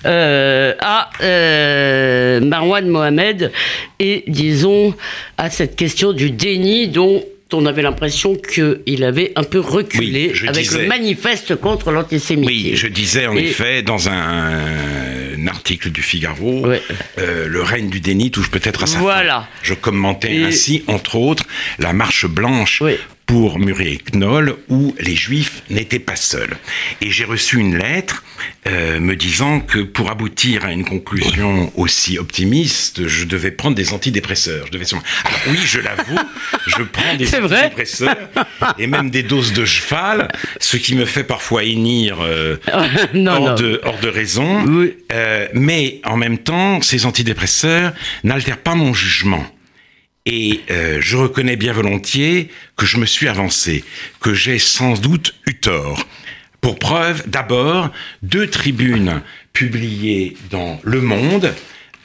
euh, 0.05 0.73
à 0.79 1.11
euh, 1.21 2.39
Marwan 2.41 2.87
Mohamed 2.87 3.51
et 3.99 4.23
disons 4.27 4.95
à 5.37 5.51
cette 5.51 5.75
question 5.75 6.13
du 6.13 6.31
déni 6.31 6.87
dont 6.87 7.23
on 7.53 7.65
avait 7.65 7.81
l'impression 7.81 8.35
qu'il 8.35 9.03
avait 9.03 9.31
un 9.35 9.43
peu 9.43 9.59
reculé 9.59 10.31
Oui, 10.41 10.47
avec 10.47 10.63
disais- 10.67 10.81
le 10.81 10.87
manifeste 10.87 11.55
contre 11.55 11.91
l'antisémitisme. 11.91 12.47
Oui, 12.69 12.71
je 12.75 12.87
disais 12.87 13.27
en 13.27 13.35
Et- 13.35 13.45
effet 13.49 13.81
dans 13.83 14.09
un, 14.09 14.13
un 15.41 15.47
article 15.47 15.89
du 15.89 16.01
Figaro, 16.01 16.65
Ouais. 16.67 16.81
euh, 17.17 17.47
le 17.47 17.61
règne 17.61 17.89
du 17.89 17.99
déni 17.99 18.31
touche 18.31 18.51
peut-être 18.51 18.83
à 18.83 18.87
sa 18.87 18.99
Voilà. 18.99 19.41
fin. 19.41 19.47
Je 19.63 19.73
commentais 19.73 20.35
Et- 20.35 20.43
ainsi, 20.43 20.83
entre 20.87 21.15
autres, 21.15 21.43
la 21.79 21.93
marche 21.93 22.25
blanche 22.25 22.81
Oui. 22.81 22.93
Pour 23.31 23.59
Murray 23.59 23.97
Knoll 24.11 24.57
où 24.67 24.93
les 24.99 25.15
Juifs 25.15 25.63
n'étaient 25.69 25.99
pas 25.99 26.17
seuls. 26.17 26.57
Et 26.99 27.11
j'ai 27.11 27.23
reçu 27.23 27.59
une 27.59 27.77
lettre 27.77 28.25
euh, 28.67 28.99
me 28.99 29.15
disant 29.15 29.61
que 29.61 29.79
pour 29.79 30.11
aboutir 30.11 30.65
à 30.65 30.73
une 30.73 30.83
conclusion 30.83 31.71
aussi 31.77 32.19
optimiste, 32.19 33.07
je 33.07 33.23
devais 33.23 33.51
prendre 33.51 33.77
des 33.77 33.93
antidépresseurs. 33.93 34.65
Je 34.65 34.71
devais 34.73 34.83
Alors 35.23 35.39
oui, 35.47 35.57
je 35.63 35.79
l'avoue, 35.79 36.19
je 36.67 36.83
prends 36.83 37.15
des 37.15 37.33
antidépresseurs 37.41 38.17
et 38.77 38.87
même 38.87 39.09
des 39.09 39.23
doses 39.23 39.53
de 39.53 39.63
cheval, 39.63 40.27
ce 40.59 40.75
qui 40.75 40.93
me 40.95 41.05
fait 41.05 41.23
parfois 41.23 41.63
hennir 41.63 42.17
euh, 42.19 42.57
non, 43.13 43.31
hors, 43.31 43.45
non. 43.51 43.55
De, 43.55 43.79
hors 43.85 43.99
de 43.99 44.09
raison. 44.09 44.65
Oui. 44.65 44.97
Euh, 45.13 45.47
mais 45.53 46.01
en 46.03 46.17
même 46.17 46.37
temps, 46.37 46.81
ces 46.81 47.05
antidépresseurs 47.05 47.93
n'altèrent 48.25 48.57
pas 48.57 48.75
mon 48.75 48.93
jugement. 48.93 49.45
Et 50.25 50.61
euh, 50.69 50.99
je 51.01 51.17
reconnais 51.17 51.55
bien 51.55 51.73
volontiers 51.73 52.49
que 52.77 52.85
je 52.85 52.97
me 52.97 53.05
suis 53.05 53.27
avancé, 53.27 53.83
que 54.19 54.33
j'ai 54.33 54.59
sans 54.59 54.93
doute 54.93 55.33
eu 55.47 55.55
tort. 55.55 56.07
Pour 56.61 56.77
preuve, 56.77 57.23
d'abord, 57.27 57.89
deux 58.21 58.47
tribunes 58.47 59.21
publiées 59.51 60.37
dans 60.51 60.79
Le 60.83 61.01
Monde, 61.01 61.55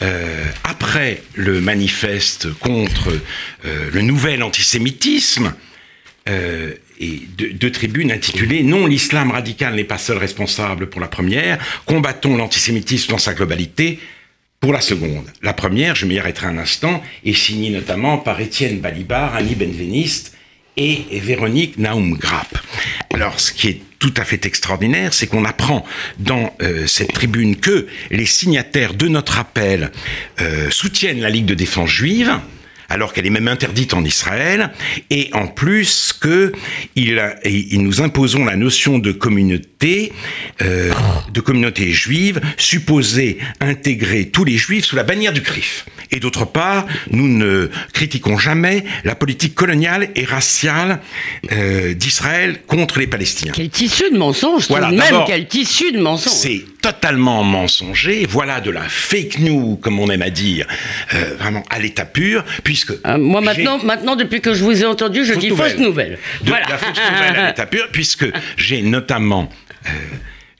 euh, 0.02 0.44
après 0.64 1.22
le 1.34 1.60
manifeste 1.60 2.52
contre 2.58 3.10
euh, 3.64 3.90
le 3.92 4.00
nouvel 4.02 4.42
antisémitisme, 4.42 5.54
euh, 6.28 6.72
et 6.98 7.22
deux, 7.36 7.52
deux 7.52 7.70
tribunes 7.70 8.10
intitulées 8.10 8.62
Non, 8.62 8.86
l'islam 8.86 9.30
radical 9.30 9.74
n'est 9.74 9.84
pas 9.84 9.98
seul 9.98 10.18
responsable 10.18 10.88
pour 10.88 11.00
la 11.00 11.08
première, 11.08 11.58
combattons 11.84 12.36
l'antisémitisme 12.36 13.10
dans 13.10 13.18
sa 13.18 13.34
globalité 13.34 13.98
pour 14.66 14.72
la 14.72 14.80
seconde. 14.80 15.30
La 15.42 15.52
première, 15.52 15.94
je 15.94 16.06
m'y 16.06 16.18
arrêterai 16.18 16.48
un 16.48 16.58
instant, 16.58 17.00
est 17.24 17.34
signée 17.34 17.70
notamment 17.70 18.18
par 18.18 18.40
Étienne 18.40 18.80
Balibar, 18.80 19.36
Annie 19.36 19.54
Benveniste 19.54 20.34
et 20.76 21.04
Véronique 21.12 21.78
Naum 21.78 22.14
Grapp. 22.14 22.58
Alors, 23.14 23.38
ce 23.38 23.52
qui 23.52 23.68
est 23.68 23.80
tout 24.00 24.12
à 24.16 24.24
fait 24.24 24.44
extraordinaire, 24.44 25.14
c'est 25.14 25.28
qu'on 25.28 25.44
apprend 25.44 25.84
dans 26.18 26.52
euh, 26.62 26.88
cette 26.88 27.12
tribune 27.12 27.54
que 27.54 27.86
les 28.10 28.26
signataires 28.26 28.94
de 28.94 29.06
notre 29.06 29.38
appel 29.38 29.92
euh, 30.40 30.68
soutiennent 30.70 31.20
la 31.20 31.30
Ligue 31.30 31.46
de 31.46 31.54
défense 31.54 31.90
juive, 31.90 32.36
alors 32.88 33.12
qu'elle 33.12 33.26
est 33.26 33.30
même 33.30 33.48
interdite 33.48 33.94
en 33.94 34.04
Israël, 34.04 34.70
et 35.10 35.30
en 35.32 35.46
plus 35.46 36.12
que 36.12 36.52
il, 36.94 37.22
et 37.42 37.78
nous 37.78 38.00
imposons 38.00 38.44
la 38.44 38.56
notion 38.56 38.98
de 38.98 39.12
communauté, 39.12 40.12
euh, 40.62 40.92
de 41.32 41.40
communauté 41.40 41.90
juive, 41.92 42.40
supposée 42.56 43.38
intégrer 43.60 44.26
tous 44.26 44.44
les 44.44 44.56
juifs 44.56 44.84
sous 44.84 44.96
la 44.96 45.04
bannière 45.04 45.32
du 45.32 45.42
CRIF. 45.42 45.86
Et 46.12 46.20
d'autre 46.20 46.44
part, 46.44 46.86
nous 47.10 47.26
ne 47.26 47.68
critiquons 47.92 48.38
jamais 48.38 48.84
la 49.04 49.14
politique 49.14 49.54
coloniale 49.54 50.10
et 50.14 50.24
raciale 50.24 51.00
euh, 51.52 51.94
d'Israël 51.94 52.60
contre 52.66 53.00
les 53.00 53.06
Palestiniens. 53.06 53.52
Quel 53.54 53.70
tissu 53.70 54.04
de 54.12 54.16
mensonge, 54.16 54.68
Voilà, 54.68 54.90
même, 54.90 55.24
quel 55.26 55.48
tissu 55.48 55.90
de 55.92 55.98
mensonge. 55.98 56.32
C'est 56.32 56.64
totalement 56.92 57.42
mensonger. 57.42 58.26
Voilà 58.28 58.60
de 58.60 58.70
la 58.70 58.82
fake 58.82 59.38
news, 59.40 59.76
comme 59.76 59.98
on 59.98 60.08
aime 60.10 60.22
à 60.22 60.30
dire, 60.30 60.66
euh, 61.14 61.34
vraiment 61.38 61.64
à 61.70 61.78
l'état 61.78 62.04
pur, 62.04 62.44
puisque 62.62 62.92
Euh, 63.06 63.18
moi 63.18 63.40
maintenant, 63.40 63.78
maintenant, 63.82 64.16
depuis 64.16 64.40
que 64.40 64.54
je 64.54 64.62
vous 64.62 64.82
ai 64.82 64.86
entendu, 64.86 65.24
je 65.24 65.32
Fausse 65.32 65.40
dis 65.42 65.48
nouvelle. 65.50 65.72
fausse 65.72 65.80
nouvelle. 65.80 66.18
de 66.42 66.48
voilà. 66.48 66.66
la 66.68 66.78
fausse 66.78 67.00
nouvelle 67.10 67.36
à 67.36 67.46
l'état 67.48 67.66
pur, 67.66 67.88
puisque 67.92 68.26
j'ai 68.56 68.82
notamment 68.82 69.50
euh, 69.86 69.90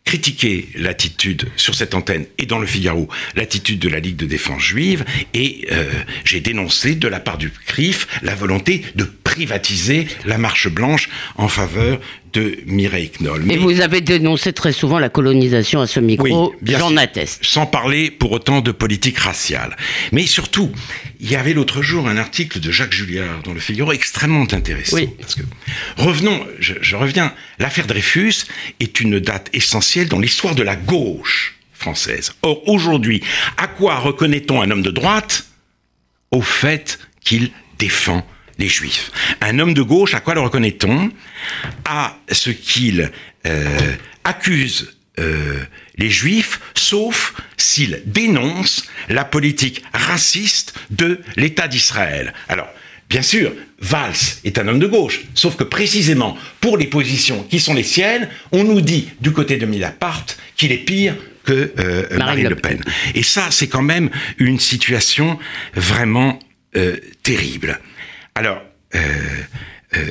critiqué 0.04 0.68
l'attitude 0.76 1.48
sur 1.56 1.74
cette 1.74 1.94
antenne 1.94 2.26
et 2.38 2.46
dans 2.46 2.58
le 2.58 2.66
Figaro, 2.66 3.08
l'attitude 3.34 3.78
de 3.78 3.88
la 3.88 4.00
Ligue 4.00 4.16
de 4.16 4.26
défense 4.26 4.62
juive, 4.62 5.04
et 5.34 5.66
euh, 5.72 5.84
j'ai 6.24 6.40
dénoncé 6.40 6.94
de 6.94 7.08
la 7.08 7.20
part 7.20 7.38
du 7.38 7.50
CRIF 7.50 8.06
la 8.22 8.34
volonté 8.34 8.82
de 8.94 9.04
privatiser 9.04 10.06
la 10.24 10.38
marche 10.38 10.68
blanche 10.68 11.08
en 11.36 11.48
faveur 11.48 12.00
de 12.36 12.58
Mireille 12.66 13.10
Knoll. 13.20 13.42
Et 13.42 13.46
Mais- 13.46 13.56
vous 13.56 13.80
avez 13.80 14.00
dénoncé 14.02 14.52
très 14.52 14.72
souvent 14.72 14.98
la 14.98 15.08
colonisation 15.08 15.80
à 15.80 15.86
ce 15.86 16.00
micro, 16.00 16.54
bien 16.60 16.78
j'en 16.78 16.96
atteste. 16.96 17.38
Sans 17.42 17.64
parler 17.66 18.10
pour 18.10 18.32
autant 18.32 18.60
de 18.60 18.72
politique 18.72 19.18
raciale. 19.18 19.74
Mais 20.12 20.26
surtout, 20.26 20.70
il 21.18 21.30
y 21.30 21.36
avait 21.36 21.54
l'autre 21.54 21.80
jour 21.82 22.08
un 22.08 22.18
article 22.18 22.60
de 22.60 22.70
Jacques 22.70 22.92
Julliard 22.92 23.42
dans 23.42 23.54
le 23.54 23.60
Figaro 23.60 23.92
extrêmement 23.92 24.46
intéressant. 24.52 24.96
Oui. 24.96 25.08
Parce 25.18 25.34
que, 25.34 25.42
revenons, 25.96 26.46
je, 26.60 26.74
je 26.82 26.96
reviens, 26.96 27.32
l'affaire 27.58 27.86
Dreyfus 27.86 28.44
est 28.80 29.00
une 29.00 29.18
date 29.18 29.48
essentielle 29.54 30.08
dans 30.08 30.18
l'histoire 30.20 30.54
de 30.54 30.62
la 30.62 30.76
gauche 30.76 31.54
française. 31.72 32.32
Or, 32.42 32.68
aujourd'hui, 32.68 33.22
à 33.56 33.66
quoi 33.66 33.96
reconnaît-on 33.96 34.60
un 34.60 34.70
homme 34.70 34.82
de 34.82 34.90
droite? 34.90 35.46
Au 36.32 36.42
fait 36.42 36.98
qu'il 37.24 37.50
défend 37.78 38.26
les 38.58 38.68
juifs. 38.68 39.10
Un 39.40 39.58
homme 39.58 39.74
de 39.74 39.82
gauche, 39.82 40.14
à 40.14 40.20
quoi 40.20 40.34
le 40.34 40.40
reconnaît-on? 40.40 41.10
À 41.84 42.18
ce 42.30 42.50
qu'il 42.50 43.10
euh, 43.46 43.94
accuse 44.24 44.96
euh, 45.18 45.60
les 45.96 46.10
juifs, 46.10 46.60
sauf 46.74 47.34
s'il 47.56 48.02
dénonce 48.06 48.86
la 49.08 49.24
politique 49.24 49.82
raciste 49.92 50.74
de 50.90 51.20
l'État 51.36 51.68
d'Israël. 51.68 52.34
Alors, 52.48 52.68
bien 53.08 53.22
sûr, 53.22 53.52
Valls 53.80 54.40
est 54.44 54.58
un 54.58 54.68
homme 54.68 54.78
de 54.78 54.86
gauche, 54.86 55.22
sauf 55.34 55.56
que 55.56 55.64
précisément 55.64 56.36
pour 56.60 56.76
les 56.76 56.86
positions 56.86 57.44
qui 57.44 57.60
sont 57.60 57.74
les 57.74 57.82
siennes, 57.82 58.28
on 58.52 58.64
nous 58.64 58.80
dit 58.80 59.08
du 59.20 59.32
côté 59.32 59.56
de 59.56 59.66
Mediapart 59.66 60.26
qu'il 60.56 60.72
est 60.72 60.78
pire 60.78 61.14
que 61.44 61.72
euh, 61.78 62.18
Marine, 62.18 62.48
Le 62.48 62.56
Pen. 62.56 62.82
Et 63.14 63.22
ça, 63.22 63.48
c'est 63.50 63.68
quand 63.68 63.82
même 63.82 64.10
une 64.38 64.58
situation 64.58 65.38
vraiment 65.74 66.38
euh, 66.76 66.96
terrible. 67.22 67.80
Alors, 68.36 68.60
euh, 68.94 68.98
euh, 69.96 70.02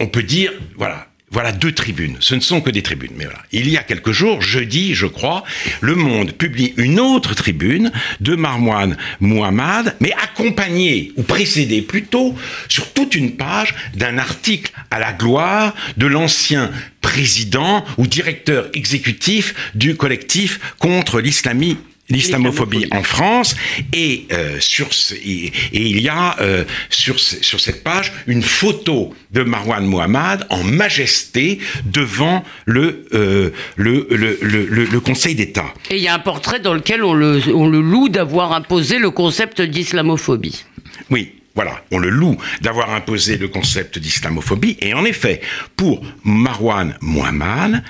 on 0.00 0.06
peut 0.06 0.22
dire, 0.22 0.52
voilà, 0.76 1.06
voilà 1.30 1.50
deux 1.50 1.72
tribunes. 1.72 2.18
Ce 2.20 2.34
ne 2.34 2.40
sont 2.40 2.60
que 2.60 2.68
des 2.68 2.82
tribunes. 2.82 3.14
Mais 3.16 3.24
voilà. 3.24 3.38
Il 3.52 3.70
y 3.70 3.78
a 3.78 3.82
quelques 3.82 4.12
jours, 4.12 4.42
jeudi, 4.42 4.94
je 4.94 5.06
crois, 5.06 5.42
Le 5.80 5.94
Monde 5.94 6.32
publie 6.32 6.74
une 6.76 7.00
autre 7.00 7.34
tribune 7.34 7.90
de 8.20 8.36
Marwan 8.36 8.98
Muhammad, 9.20 9.96
mais 10.00 10.12
accompagnée, 10.12 11.14
ou 11.16 11.22
précédée 11.22 11.80
plutôt, 11.80 12.34
sur 12.68 12.92
toute 12.92 13.14
une 13.14 13.36
page 13.36 13.74
d'un 13.94 14.18
article 14.18 14.72
à 14.90 14.98
la 14.98 15.14
gloire 15.14 15.74
de 15.96 16.06
l'ancien 16.06 16.70
président 17.00 17.82
ou 17.96 18.06
directeur 18.06 18.68
exécutif 18.74 19.72
du 19.74 19.96
collectif 19.96 20.60
contre 20.78 21.22
l'islamisme 21.22 21.78
l'islamophobie 22.08 22.86
en 22.92 23.02
France 23.02 23.56
et 23.92 24.26
euh, 24.32 24.60
sur 24.60 24.92
ce- 24.92 25.14
et, 25.14 25.46
et 25.72 25.82
il 25.82 26.00
y 26.00 26.08
a 26.08 26.36
euh, 26.40 26.64
sur 26.90 27.18
ce- 27.18 27.42
sur 27.42 27.58
cette 27.60 27.82
page 27.82 28.12
une 28.26 28.42
photo 28.42 29.14
de 29.32 29.42
Marwan 29.42 29.84
Mohammad 29.84 30.46
en 30.50 30.62
majesté 30.62 31.58
devant 31.84 32.44
le 32.64 33.06
euh, 33.12 33.50
le, 33.76 34.06
le, 34.10 34.38
le, 34.42 34.66
le- 34.66 35.00
Conseil 35.00 35.34
d'État. 35.34 35.72
Et 35.90 35.96
il 35.98 36.02
y 36.02 36.08
a 36.08 36.14
un 36.14 36.18
portrait 36.18 36.58
dans 36.60 36.74
lequel 36.74 37.04
on 37.04 37.14
le, 37.14 37.40
on 37.54 37.68
le 37.68 37.80
loue 37.80 38.08
d'avoir 38.08 38.52
imposé 38.52 38.98
le 38.98 39.10
concept 39.10 39.60
d'islamophobie. 39.60 40.64
Oui, 41.10 41.32
voilà, 41.54 41.84
on 41.92 41.98
le 41.98 42.08
loue 42.10 42.36
d'avoir 42.60 42.90
imposé 42.92 43.36
le 43.38 43.48
concept 43.48 43.98
d'islamophobie. 43.98 44.76
Et 44.80 44.94
en 44.94 45.04
effet, 45.04 45.40
pour 45.76 46.04
Marwan 46.24 46.96
Mohammad, 47.00 47.84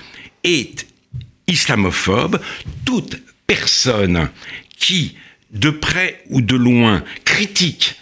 est 0.44 0.86
islamophobe 1.48 2.40
toute 2.84 3.16
personne 3.46 4.28
qui, 4.78 5.16
de 5.50 5.70
près 5.70 6.22
ou 6.30 6.40
de 6.40 6.56
loin, 6.56 7.02
critique 7.24 7.96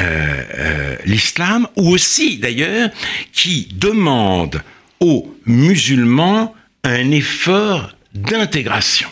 euh, 0.00 0.42
euh, 0.54 0.96
l'islam, 1.04 1.66
ou 1.76 1.90
aussi 1.90 2.38
d'ailleurs 2.38 2.90
qui 3.32 3.68
demande 3.74 4.62
aux 5.00 5.34
musulmans 5.46 6.54
un 6.84 7.10
effort 7.10 7.94
d'intégration. 8.14 9.08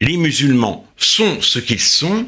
Les 0.00 0.16
musulmans 0.16 0.86
sont 0.96 1.40
ce 1.40 1.58
qu'ils 1.58 1.80
sont, 1.80 2.26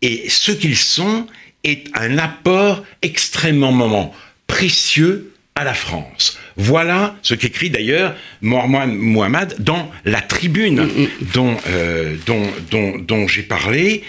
et 0.00 0.28
ce 0.28 0.50
qu'ils 0.50 0.76
sont 0.76 1.26
est 1.62 1.88
un 1.94 2.18
apport 2.18 2.84
extrêmement 3.02 4.12
précieux 4.48 5.31
à 5.54 5.64
la 5.64 5.74
France. 5.74 6.38
Voilà 6.56 7.16
ce 7.22 7.34
qu'écrit 7.34 7.70
d'ailleurs 7.70 8.14
Mohamed 8.40 9.56
dans 9.58 9.90
la 10.04 10.20
tribune 10.20 10.88
dont, 11.34 11.56
euh, 11.68 12.16
dont, 12.26 12.46
dont, 12.70 12.98
dont 12.98 13.28
j'ai 13.28 13.42
parlé. 13.42 14.02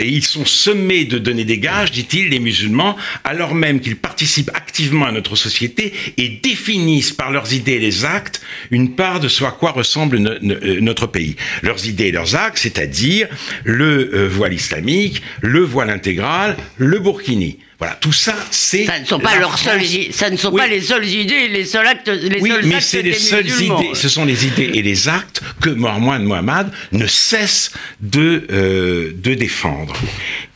Et 0.00 0.08
ils 0.08 0.24
sont 0.24 0.44
sommés 0.44 1.04
de 1.04 1.18
donner 1.18 1.44
des 1.44 1.58
gages, 1.58 1.92
dit-il, 1.92 2.30
les 2.30 2.40
musulmans, 2.40 2.96
alors 3.22 3.54
même 3.54 3.78
qu'ils 3.78 3.94
participent 3.94 4.50
activement 4.52 5.06
à 5.06 5.12
notre 5.12 5.36
société 5.36 5.92
et 6.16 6.28
définissent 6.28 7.12
par 7.12 7.30
leurs 7.30 7.52
idées 7.52 7.74
et 7.74 7.78
les 7.78 8.04
actes 8.04 8.42
une 8.72 8.96
part 8.96 9.20
de 9.20 9.28
ce 9.28 9.44
à 9.44 9.52
quoi 9.52 9.70
ressemble 9.70 10.16
euh, 10.16 10.80
notre 10.80 11.06
pays. 11.06 11.36
Leurs 11.62 11.86
idées 11.86 12.06
et 12.06 12.12
leurs 12.12 12.34
actes, 12.34 12.58
c'est-à-dire 12.58 13.28
le 13.62 14.10
euh, 14.12 14.28
voile 14.28 14.52
islamique, 14.54 15.22
le 15.42 15.60
voile 15.60 15.90
intégral, 15.90 16.56
le 16.76 16.98
burkini. 16.98 17.58
Voilà, 17.78 17.94
tout 17.94 18.12
ça, 18.12 18.36
c'est. 18.50 18.84
Ça 18.86 19.00
ne 19.00 19.04
sont 19.04 19.18
pas 19.18 19.36
leurs 19.36 19.58
seules, 19.58 19.82
ça 20.12 20.30
ne 20.30 20.36
sont 20.36 20.52
pas 20.52 20.68
les 20.68 20.80
seules 20.80 21.06
idées, 21.06 21.48
les 21.48 21.64
seuls 21.64 21.86
actes, 21.86 22.08
les 22.08 22.40
oui, 22.40 22.50
seuls 22.50 22.66
mais 22.66 22.80
c'est 22.80 23.02
les 23.02 23.14
seules 23.14 23.48
idées. 23.48 23.94
Ce 23.94 24.08
sont 24.08 24.24
les 24.24 24.46
idées 24.46 24.70
et 24.74 24.82
les 24.82 25.08
actes 25.08 25.42
que 25.60 25.70
Mohamed 25.70 26.22
Mohamed 26.22 26.68
ne 26.92 27.06
cesse 27.06 27.72
de 28.00 28.46
euh, 28.50 29.12
de 29.16 29.34
défendre. 29.34 29.94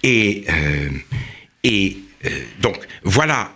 Et 0.02 0.44
euh, 0.48 0.88
et 1.64 1.96
euh, 2.24 2.28
donc 2.60 2.76
voilà 3.02 3.52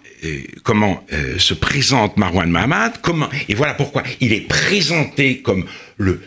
comment 0.63 1.05
se 1.37 1.53
présente 1.53 2.17
Marwan 2.17 2.49
Mohamed, 2.49 2.93
comment 3.03 3.29
et 3.49 3.55
voilà 3.55 3.75
pourquoi 3.75 4.05
il 4.21 4.33
est 4.33 4.47
présenté 4.47 5.43
comme 5.43 5.67
le 5.97 6.21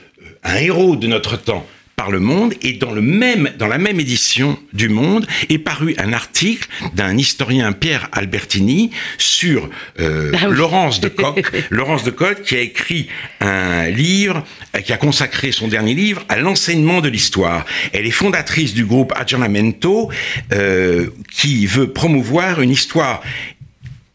un 0.43 0.57
héros 0.57 0.97
de 0.97 1.07
notre 1.07 1.37
temps 1.37 1.65
par 1.95 2.11
le 2.11 2.19
Monde 2.19 2.53
et 2.61 2.73
dans 2.73 2.91
le 2.91 3.01
même 3.01 3.51
dans 3.57 3.67
la 3.67 3.77
même 3.77 3.99
édition 3.99 4.59
du 4.73 4.89
Monde 4.89 5.25
est 5.49 5.57
paru 5.57 5.95
un 5.97 6.13
article 6.13 6.67
d'un 6.93 7.17
historien 7.17 7.71
Pierre 7.71 8.09
Albertini 8.11 8.91
sur 9.17 9.69
euh, 9.99 10.31
ah 10.41 10.47
Laurence 10.47 10.99
de 10.99 11.07
Coq, 11.07 11.51
Laurence 11.69 12.03
de 12.03 12.11
Coq 12.11 12.41
qui 12.43 12.55
a 12.55 12.59
écrit 12.59 13.07
un 13.39 13.87
livre 13.89 14.43
euh, 14.75 14.81
qui 14.81 14.93
a 14.93 14.97
consacré 14.97 15.51
son 15.51 15.67
dernier 15.67 15.93
livre 15.93 16.23
à 16.29 16.37
l'enseignement 16.37 17.01
de 17.01 17.09
l'histoire. 17.09 17.65
Elle 17.93 18.05
est 18.05 18.11
fondatrice 18.11 18.73
du 18.73 18.85
groupe 18.85 19.13
Aggiornamento 19.15 20.09
euh, 20.53 21.07
qui 21.31 21.65
veut 21.65 21.91
promouvoir 21.91 22.61
une 22.61 22.71
histoire 22.71 23.21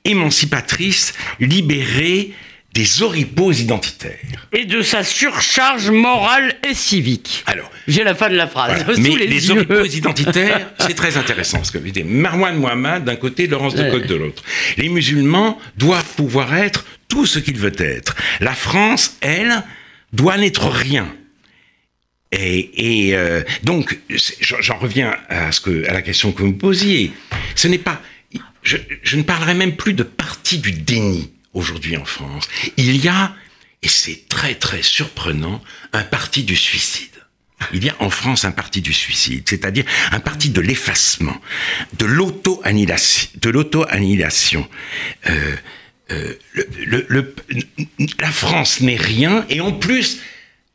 émancipatrice, 0.04 1.14
libérée 1.40 2.32
des 2.74 3.02
oripeaux 3.02 3.52
identitaires. 3.52 4.46
Et 4.52 4.64
de 4.64 4.83
sa 4.83 5.02
surcharge 5.02 5.90
morale 5.90 6.54
et 6.68 6.74
civique. 6.74 7.42
Alors, 7.46 7.70
j'ai 7.88 8.04
la 8.04 8.14
fin 8.14 8.28
de 8.28 8.37
la 8.37 8.46
phrase. 8.46 8.85
Mais 8.98 9.16
les, 9.16 9.50
oripeaux 9.50 9.85
identitaires, 9.85 10.70
c'est 10.78 10.94
très 10.94 11.16
intéressant 11.16 11.64
ce 11.64 11.72
que 11.72 11.78
vous 11.78 11.90
dites. 11.90 12.04
Marwan 12.06 12.56
Mohamed 12.56 13.04
d'un 13.04 13.16
côté, 13.16 13.46
Laurence 13.46 13.74
de 13.74 13.90
Coq 13.90 14.06
de 14.06 14.14
l'autre. 14.14 14.44
Les 14.76 14.88
musulmans 14.88 15.59
doivent 15.76 16.14
pouvoir 16.16 16.54
être 16.54 16.85
tout 17.09 17.26
ce 17.26 17.40
qu'ils 17.40 17.59
veulent 17.59 17.72
être. 17.80 18.14
La 18.40 18.54
France, 18.54 19.16
elle, 19.20 19.62
doit 20.12 20.37
n'être 20.37 20.68
rien. 20.68 21.12
Et, 22.33 23.11
euh, 23.14 23.42
donc, 23.64 23.98
j'en 24.40 24.78
reviens 24.78 25.16
à, 25.28 25.50
ce 25.50 25.61
que, 25.61 25.88
à 25.88 25.92
la 25.92 26.02
question 26.02 26.30
que 26.30 26.42
vous 26.42 26.48
me 26.48 26.56
posiez. 26.56 27.11
Ce 27.56 27.66
n'est 27.66 27.78
pas, 27.78 28.00
je, 28.62 28.76
je 29.02 29.16
ne 29.16 29.22
parlerai 29.22 29.54
même 29.54 29.74
plus 29.74 29.94
de 29.94 30.04
partie 30.04 30.59
du 30.59 30.70
déni 30.70 31.33
aujourd'hui 31.54 31.96
en 31.96 32.04
France, 32.04 32.48
il 32.76 32.96
y 32.96 33.08
a, 33.08 33.34
et 33.82 33.88
c'est 33.88 34.28
très 34.28 34.54
très 34.54 34.82
surprenant, 34.82 35.62
un 35.92 36.02
parti 36.02 36.44
du 36.44 36.56
suicide. 36.56 37.08
Il 37.72 37.84
y 37.84 37.90
a 37.90 37.96
en 37.98 38.10
France 38.10 38.44
un 38.44 38.52
parti 38.52 38.80
du 38.80 38.92
suicide, 38.92 39.48
c'est-à-dire 39.48 39.84
un 40.12 40.20
parti 40.20 40.50
de 40.50 40.60
l'effacement, 40.60 41.40
de 41.98 42.06
l'auto-annihilation. 42.06 44.68
Euh, 45.28 45.56
euh, 46.10 46.34
la 48.18 48.30
France 48.30 48.80
n'est 48.80 48.96
rien, 48.96 49.44
et 49.48 49.60
en 49.60 49.72
plus, 49.72 50.20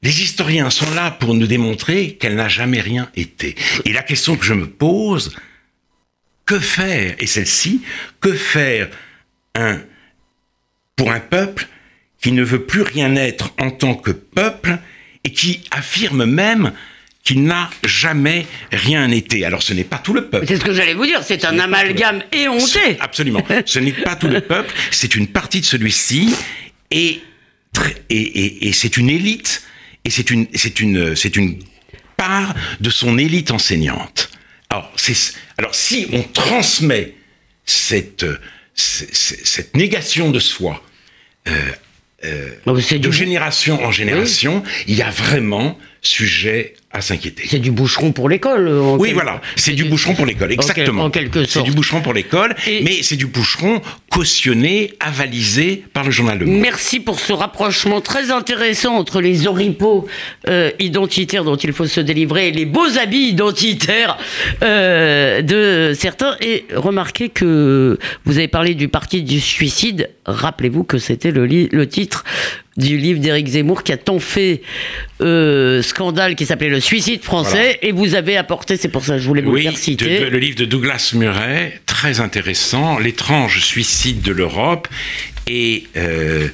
les 0.04 0.22
historiens 0.22 0.70
sont 0.70 0.92
là 0.92 1.12
pour 1.12 1.34
nous 1.34 1.48
démontrer 1.48 2.16
qu'elle 2.16 2.36
n'a 2.36 2.48
jamais 2.48 2.80
rien 2.82 3.10
été. 3.16 3.56
Et 3.86 3.92
la 3.92 4.04
question 4.04 4.38
que 4.38 4.46
je 4.46 4.54
me 4.54 4.70
pose, 4.70 5.36
que 6.46 6.60
faire, 6.60 7.16
et 7.18 7.26
celle-ci, 7.26 7.82
que 8.22 8.34
faire 8.34 8.90
un 9.56 9.82
pour 10.96 11.12
un 11.12 11.20
peuple 11.20 11.68
qui 12.22 12.32
ne 12.32 12.44
veut 12.44 12.66
plus 12.66 12.82
rien 12.82 13.16
être 13.16 13.54
en 13.60 13.72
tant 13.72 13.96
que 13.96 14.12
peuple 14.12 14.78
et 15.24 15.32
qui 15.32 15.64
affirme 15.72 16.26
même 16.26 16.74
qu'il 17.24 17.44
n'a 17.44 17.70
jamais 17.84 18.46
rien 18.72 19.10
été. 19.10 19.46
Alors 19.46 19.64
ce 19.64 19.74
n'est 19.74 19.84
pas 19.84 19.98
tout 19.98 20.14
le 20.14 20.30
peuple. 20.30 20.46
C'est 20.48 20.58
ce 20.58 20.64
que 20.64 20.74
j'allais 20.74 20.94
vous 20.94 21.06
dire, 21.06 21.24
c'est 21.24 21.44
un 21.44 21.60
amalgame 21.60 22.22
éhonté. 22.32 22.98
Absolument. 23.00 23.44
ce 23.66 23.80
n'est 23.80 23.92
pas 23.92 24.16
tout 24.16 24.28
le 24.28 24.42
peuple, 24.42 24.74
c'est 24.92 25.16
une 25.16 25.28
partie 25.28 25.60
de 25.60 25.66
celui-ci 25.66 26.34
et, 26.92 27.22
et, 28.10 28.68
et, 28.68 28.72
c'est 28.72 28.96
une 28.98 29.10
élite 29.10 29.64
et 30.06 30.12
c'est 30.12 30.30
une, 30.30 30.48
c'est 30.54 30.80
une, 30.80 31.16
c'est 31.16 31.36
une 31.36 31.60
part 32.16 32.54
de 32.80 32.90
son 32.92 33.18
élite 33.18 33.52
enseignante. 33.52 34.30
Alors, 34.70 34.92
alors 35.58 35.74
si 35.74 36.08
on 36.14 36.22
transmet 36.22 37.16
cette, 37.66 38.26
cette 38.76 39.76
négation 39.76 40.32
de 40.32 40.40
soi, 40.40 40.84
euh, 41.48 41.52
euh, 42.26 42.52
de 42.66 43.12
génération 43.12 43.84
en 43.84 43.92
génération, 43.92 44.64
il 44.88 44.96
y 44.96 45.02
a 45.02 45.10
vraiment 45.10 45.78
sujet 46.02 46.76
à 46.96 47.02
s'inquiéter. 47.02 47.44
C'est 47.48 47.60
du 47.60 47.72
boucheron 47.72 48.14
pour 48.14 48.30
l'école. 48.30 48.70
Oui, 48.98 49.12
voilà, 49.12 49.42
c'est 49.56 49.74
du 49.74 49.84
boucheron 49.84 50.16
pour 50.16 50.26
l'école, 50.26 50.52
exactement. 50.54 51.04
En, 51.04 51.10
quelque 51.10 51.44
sorte. 51.44 51.50
C'est 51.50 51.64
du 51.64 51.76
boucheron 51.76 52.02
pour 52.02 52.14
l'école, 52.14 52.56
mais 52.68 53.04
c'est 53.04 53.18
du 53.18 53.26
boucheron 53.26 53.82
cautionné, 54.10 54.94
avalisé 55.02 55.84
par 55.92 56.06
le 56.06 56.12
journal 56.12 56.40
Le 56.40 56.46
Monde. 56.46 56.62
Merci 56.62 57.02
pour 57.02 57.20
ce 57.20 57.34
rapprochement 57.34 58.00
très 58.00 58.32
intéressant 58.32 58.96
entre 58.96 59.20
les 59.20 59.46
oripeaux 59.46 60.08
euh, 60.48 60.72
identitaires 60.80 61.44
dont 61.44 61.58
il 61.58 61.74
faut 61.74 61.86
se 61.86 62.00
délivrer 62.00 62.48
et 62.48 62.52
les 62.52 62.66
beaux 62.66 62.98
habits 62.98 63.28
identitaires 63.28 64.18
euh, 64.64 65.42
de 65.42 65.94
certains. 65.94 66.38
Et 66.40 66.66
remarquez 66.74 67.28
que 67.28 68.00
vous 68.24 68.38
avez 68.38 68.48
parlé 68.48 68.74
du 68.74 68.88
parti 68.88 69.22
du 69.22 69.42
suicide. 69.42 70.10
Rappelez-vous 70.26 70.86
que 70.86 70.98
c'était 70.98 71.32
le, 71.32 71.46
le 71.46 71.88
titre 71.88 72.24
du 72.78 72.98
livre 72.98 73.20
d'Éric 73.20 73.48
Zemmour 73.48 73.84
qui 73.84 73.92
a 73.92 73.98
tant 73.98 74.20
fait 74.20 74.62
euh, 75.22 75.82
scandale 75.82 76.36
qui 76.36 76.46
s'appelait 76.46 76.70
Le 76.70 76.80
suicide 76.80 77.24
français. 77.24 77.80
Et 77.82 77.92
vous 77.92 78.16
avez 78.16 78.38
apporté, 78.38 78.78
c'est 78.78 78.90
pour 78.90 79.06
ça 79.06 79.14
que 79.14 79.20
je 79.20 79.28
voulais 79.28 79.42
vous 79.42 79.56
le 79.56 79.72
citer. 79.72 80.30
le 80.30 80.38
livre 80.38 80.58
de 80.58 80.66
Douglas 80.66 81.14
Murray, 81.16 81.80
très 81.86 82.20
intéressant, 82.20 83.00
L'étrange 83.00 83.62
suicide 83.62 84.22
de 84.22 84.32
l'Europe. 84.32 84.88
Et 85.48 85.88
euh, 85.96 86.48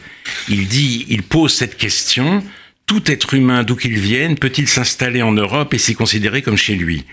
il 0.49 0.67
dit, 0.67 1.05
il 1.09 1.23
pose 1.23 1.53
cette 1.53 1.77
question, 1.77 2.43
tout 2.85 3.09
être 3.09 3.33
humain 3.33 3.63
d'où 3.63 3.75
qu'il 3.75 3.97
vienne 3.97 4.37
peut-il 4.37 4.67
s'installer 4.67 5.21
en 5.21 5.31
Europe 5.31 5.73
et 5.73 5.77
s'y 5.77 5.95
considérer 5.95 6.41
comme 6.41 6.57
chez 6.57 6.75
lui? 6.75 7.05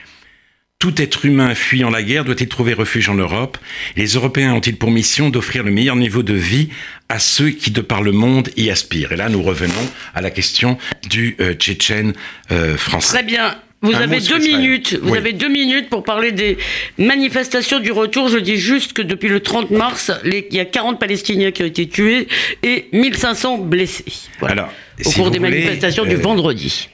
Tout 0.78 1.02
être 1.02 1.24
humain 1.24 1.54
fuyant 1.54 1.90
la 1.90 2.02
guerre 2.02 2.24
doit-il 2.24 2.48
trouver 2.48 2.72
refuge 2.72 3.08
en 3.08 3.14
Europe? 3.14 3.58
Les 3.96 4.06
Européens 4.06 4.54
ont-ils 4.54 4.76
pour 4.76 4.92
mission 4.92 5.28
d'offrir 5.28 5.64
le 5.64 5.72
meilleur 5.72 5.96
niveau 5.96 6.22
de 6.22 6.34
vie 6.34 6.68
à 7.08 7.18
ceux 7.18 7.50
qui, 7.50 7.72
de 7.72 7.80
par 7.80 8.02
le 8.02 8.12
monde, 8.12 8.50
y 8.56 8.70
aspirent? 8.70 9.12
Et 9.12 9.16
là, 9.16 9.28
nous 9.28 9.42
revenons 9.42 9.74
à 10.14 10.20
la 10.20 10.30
question 10.30 10.78
du 11.10 11.36
euh, 11.40 11.54
Tchétchène 11.54 12.12
euh, 12.52 12.76
français. 12.76 13.14
Très 13.14 13.24
bien. 13.24 13.56
Vous 13.80 13.94
avez 13.94 14.20
deux 14.20 14.38
minutes. 14.38 14.98
Vous 15.02 15.14
avez 15.14 15.32
deux 15.32 15.48
minutes 15.48 15.88
pour 15.88 16.02
parler 16.02 16.32
des 16.32 16.58
manifestations 16.96 17.78
du 17.78 17.92
retour. 17.92 18.28
Je 18.28 18.38
dis 18.38 18.56
juste 18.56 18.92
que 18.92 19.02
depuis 19.02 19.28
le 19.28 19.40
30 19.40 19.70
mars, 19.70 20.10
il 20.24 20.46
y 20.50 20.58
a 20.58 20.64
40 20.64 20.98
Palestiniens 20.98 21.52
qui 21.52 21.62
ont 21.62 21.66
été 21.66 21.88
tués 21.88 22.26
et 22.64 22.88
1500 22.92 23.58
blessés. 23.58 24.04
Alors, 24.42 24.72
au 25.04 25.10
cours 25.10 25.30
des 25.30 25.38
manifestations 25.38 26.04
du 26.04 26.16
euh, 26.16 26.20
vendredi. 26.20 26.88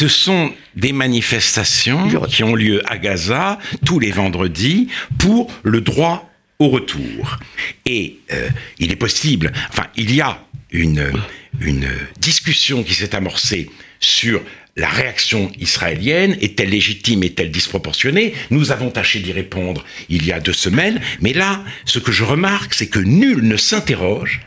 Ce 0.00 0.08
sont 0.08 0.50
des 0.76 0.94
manifestations 0.94 2.08
qui 2.26 2.42
ont 2.42 2.54
lieu 2.54 2.80
à 2.90 2.96
Gaza 2.96 3.58
tous 3.84 3.98
les 3.98 4.12
vendredis 4.12 4.88
pour 5.18 5.52
le 5.62 5.82
droit 5.82 6.32
au 6.58 6.70
retour. 6.70 7.36
Et 7.84 8.16
euh, 8.32 8.48
il 8.78 8.92
est 8.92 8.96
possible, 8.96 9.52
enfin, 9.68 9.88
il 9.98 10.14
y 10.14 10.22
a 10.22 10.42
une, 10.70 11.12
une 11.60 11.86
discussion 12.18 12.82
qui 12.82 12.94
s'est 12.94 13.14
amorcée 13.14 13.68
sur 13.98 14.40
la 14.74 14.88
réaction 14.88 15.52
israélienne. 15.60 16.34
Est-elle 16.40 16.70
légitime, 16.70 17.22
est-elle 17.22 17.50
disproportionnée? 17.50 18.32
Nous 18.48 18.72
avons 18.72 18.88
tâché 18.90 19.20
d'y 19.20 19.32
répondre 19.32 19.84
il 20.08 20.24
y 20.24 20.32
a 20.32 20.40
deux 20.40 20.54
semaines, 20.54 21.02
mais 21.20 21.34
là, 21.34 21.62
ce 21.84 21.98
que 21.98 22.10
je 22.10 22.24
remarque, 22.24 22.72
c'est 22.72 22.88
que 22.88 23.00
nul 23.00 23.46
ne 23.46 23.58
s'interroge 23.58 24.40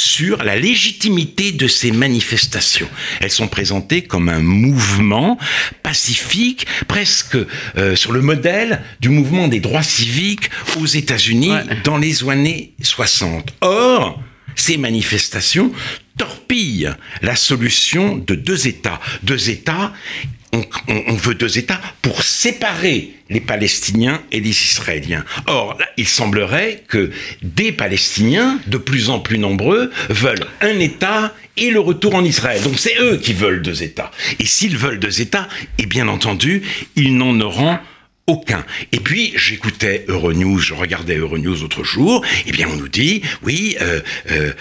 sur 0.00 0.42
la 0.44 0.56
légitimité 0.56 1.52
de 1.52 1.68
ces 1.68 1.90
manifestations. 1.90 2.88
Elles 3.20 3.30
sont 3.30 3.48
présentées 3.48 4.02
comme 4.02 4.28
un 4.28 4.40
mouvement 4.40 5.38
pacifique, 5.82 6.66
presque 6.86 7.36
euh, 7.76 7.96
sur 7.96 8.12
le 8.12 8.20
modèle 8.20 8.82
du 9.00 9.08
mouvement 9.08 9.48
des 9.48 9.60
droits 9.60 9.82
civiques 9.82 10.50
aux 10.80 10.86
États-Unis 10.86 11.52
dans 11.84 11.98
les 11.98 12.28
années 12.28 12.72
60. 12.82 13.54
Or, 13.60 14.22
ces 14.54 14.76
manifestations 14.76 15.72
torpillent 16.16 16.92
la 17.22 17.36
solution 17.36 18.16
de 18.16 18.34
deux 18.34 18.66
États. 18.66 19.00
Deux 19.22 19.50
États 19.50 19.92
on, 20.52 21.14
veut 21.14 21.34
deux 21.34 21.58
États 21.58 21.80
pour 22.02 22.22
séparer 22.22 23.12
les 23.28 23.40
Palestiniens 23.40 24.22
et 24.32 24.40
les 24.40 24.50
Israéliens. 24.50 25.24
Or, 25.46 25.76
il 25.96 26.08
semblerait 26.08 26.82
que 26.88 27.10
des 27.42 27.72
Palestiniens, 27.72 28.58
de 28.66 28.78
plus 28.78 29.10
en 29.10 29.20
plus 29.20 29.38
nombreux, 29.38 29.90
veulent 30.08 30.46
un 30.60 30.78
État 30.78 31.34
et 31.56 31.70
le 31.70 31.80
retour 31.80 32.14
en 32.14 32.24
Israël. 32.24 32.62
Donc 32.62 32.78
c'est 32.78 32.98
eux 33.00 33.16
qui 33.18 33.34
veulent 33.34 33.62
deux 33.62 33.82
États. 33.82 34.10
Et 34.38 34.46
s'ils 34.46 34.76
veulent 34.76 35.00
deux 35.00 35.20
États, 35.20 35.48
et 35.76 35.86
bien 35.86 36.08
entendu, 36.08 36.62
ils 36.96 37.16
n'en 37.16 37.38
auront 37.40 37.78
aucun. 38.28 38.64
Et 38.92 39.00
puis 39.00 39.32
j'écoutais 39.34 40.04
Euronews, 40.06 40.58
je 40.58 40.74
regardais 40.74 41.16
Euronews 41.16 41.56
l'autre 41.62 41.82
jour, 41.82 42.24
et 42.46 42.52
bien 42.52 42.68
on 42.70 42.76
nous 42.76 42.88
dit, 42.88 43.22
oui, 43.42 43.76
euh, 43.80 44.00
euh, 44.30 44.52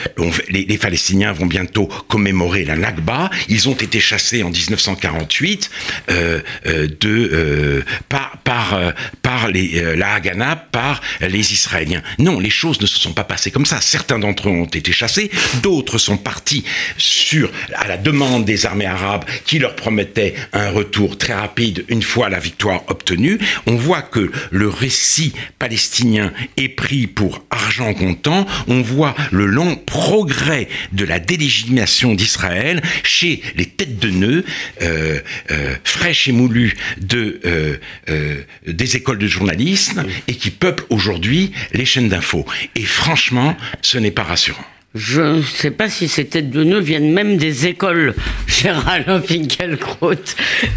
les, 0.49 0.65
les, 0.65 0.77
Palestiniens 0.77 1.33
vont 1.33 1.45
bientôt 1.45 1.87
commémorer 2.07 2.63
la 2.63 2.77
Nakba, 2.77 3.29
ils 3.49 3.67
ont 3.69 3.75
été 3.75 3.99
chassés 3.99 4.41
en 4.43 4.49
1948 4.49 5.69
euh, 6.09 6.39
euh, 6.65 6.87
de, 6.99 7.29
euh, 7.33 7.83
par, 8.09 8.37
par, 8.43 8.79
par 9.21 9.49
les, 9.49 9.95
la 9.95 10.13
Haganah, 10.13 10.55
par 10.55 11.01
les 11.21 11.53
Israéliens. 11.53 12.01
Non, 12.19 12.39
les 12.39 12.49
choses 12.49 12.79
ne 12.79 12.85
se 12.85 12.97
sont 12.97 13.13
pas 13.13 13.25
passées 13.25 13.51
comme 13.51 13.65
ça. 13.65 13.81
Certains 13.81 14.19
d'entre 14.19 14.47
eux 14.47 14.51
ont 14.51 14.65
été 14.65 14.91
chassés, 14.91 15.29
d'autres 15.61 15.97
sont 15.97 16.17
partis 16.17 16.63
sur, 16.97 17.51
à 17.75 17.87
la 17.87 17.97
demande 17.97 18.45
des 18.45 18.65
armées 18.65 18.85
arabes 18.85 19.25
qui 19.45 19.59
leur 19.59 19.75
promettaient 19.75 20.35
un 20.53 20.69
retour 20.69 21.17
très 21.17 21.33
rapide 21.33 21.83
une 21.89 22.01
fois 22.01 22.29
la 22.29 22.39
victoire 22.39 22.83
obtenue 22.87 23.39
on 23.65 23.75
voit 23.75 24.01
que 24.01 24.31
le 24.51 24.67
récit 24.67 25.33
palestinien 25.59 26.31
est 26.57 26.69
pris 26.69 27.07
pour 27.07 27.43
argent 27.49 27.93
comptant, 27.93 28.45
on 28.67 28.81
voit 28.81 29.15
le 29.31 29.45
long 29.45 29.75
progrès 29.75 30.67
de 30.91 31.05
la 31.05 31.19
délégitimation 31.19 32.13
d'Israël 32.13 32.81
chez 33.03 33.41
les 33.55 33.65
têtes 33.65 33.99
de 33.99 34.09
nœuds 34.09 34.45
euh, 34.81 35.19
euh, 35.51 35.75
fraîches 35.83 36.27
et 36.27 36.31
moulues 36.31 36.75
de, 36.97 37.39
euh, 37.45 38.43
des 38.65 38.95
écoles 38.95 39.17
de 39.17 39.27
journalisme 39.27 40.05
et 40.27 40.35
qui 40.35 40.51
peuplent 40.51 40.85
aujourd'hui 40.89 41.51
les 41.73 41.85
chaînes 41.85 42.09
d'infos. 42.09 42.45
Et 42.75 42.83
franchement, 42.83 43.55
ce 43.81 43.97
n'est 43.97 44.11
pas 44.11 44.23
rassurant. 44.23 44.65
Je 44.95 45.21
ne 45.21 45.41
sais 45.43 45.69
pas 45.69 45.89
si 45.89 46.07
ces 46.07 46.25
têtes 46.25 46.49
de 46.49 46.63
nœuds 46.63 46.79
viennent 46.79 47.11
même 47.11 47.37
des 47.37 47.67
écoles, 47.67 48.15
cher 48.47 48.87
Alain 48.87 49.21
Finkielkraut. 49.21 50.15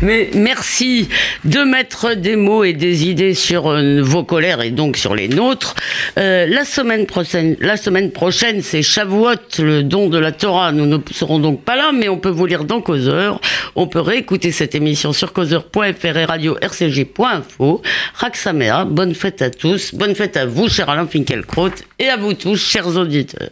Mais 0.02 0.30
merci 0.34 1.08
de 1.44 1.60
mettre 1.60 2.14
des 2.14 2.36
mots 2.36 2.64
et 2.64 2.74
des 2.74 3.08
idées 3.08 3.32
sur 3.32 3.68
euh, 3.68 4.02
vos 4.02 4.22
colères 4.22 4.60
et 4.60 4.72
donc 4.72 4.98
sur 4.98 5.14
les 5.14 5.28
nôtres. 5.28 5.74
Euh, 6.18 6.46
la 6.46 6.66
semaine 6.66 7.06
prochaine, 7.06 7.56
la 7.60 7.78
semaine 7.78 8.10
prochaine, 8.10 8.60
c'est 8.60 8.82
Shavuot, 8.82 9.58
le 9.58 9.82
don 9.82 10.08
de 10.08 10.18
la 10.18 10.32
Torah. 10.32 10.70
Nous 10.72 10.86
ne 10.86 10.98
serons 11.12 11.38
donc 11.38 11.64
pas 11.64 11.76
là, 11.76 11.90
mais 11.94 12.10
on 12.10 12.18
peut 12.18 12.28
vous 12.28 12.46
lire 12.46 12.64
dans 12.64 12.82
Causeur. 12.82 13.40
On 13.74 13.86
peut 13.86 14.00
réécouter 14.00 14.52
cette 14.52 14.74
émission 14.74 15.14
sur 15.14 15.32
causeur.fr 15.32 16.16
et 16.16 16.24
radio 16.26 16.58
rcg.info. 16.60 17.80
Raksamea, 18.14 18.84
bonne 18.84 19.14
fête 19.14 19.40
à 19.40 19.50
tous, 19.50 19.94
bonne 19.94 20.14
fête 20.14 20.36
à 20.36 20.44
vous, 20.44 20.68
cher 20.68 20.90
Alain 20.90 21.06
Finkielkraut, 21.06 21.70
et 21.98 22.08
à 22.08 22.16
vous 22.16 22.34
tous, 22.34 22.56
chers 22.56 22.88
auditeurs. 22.96 23.48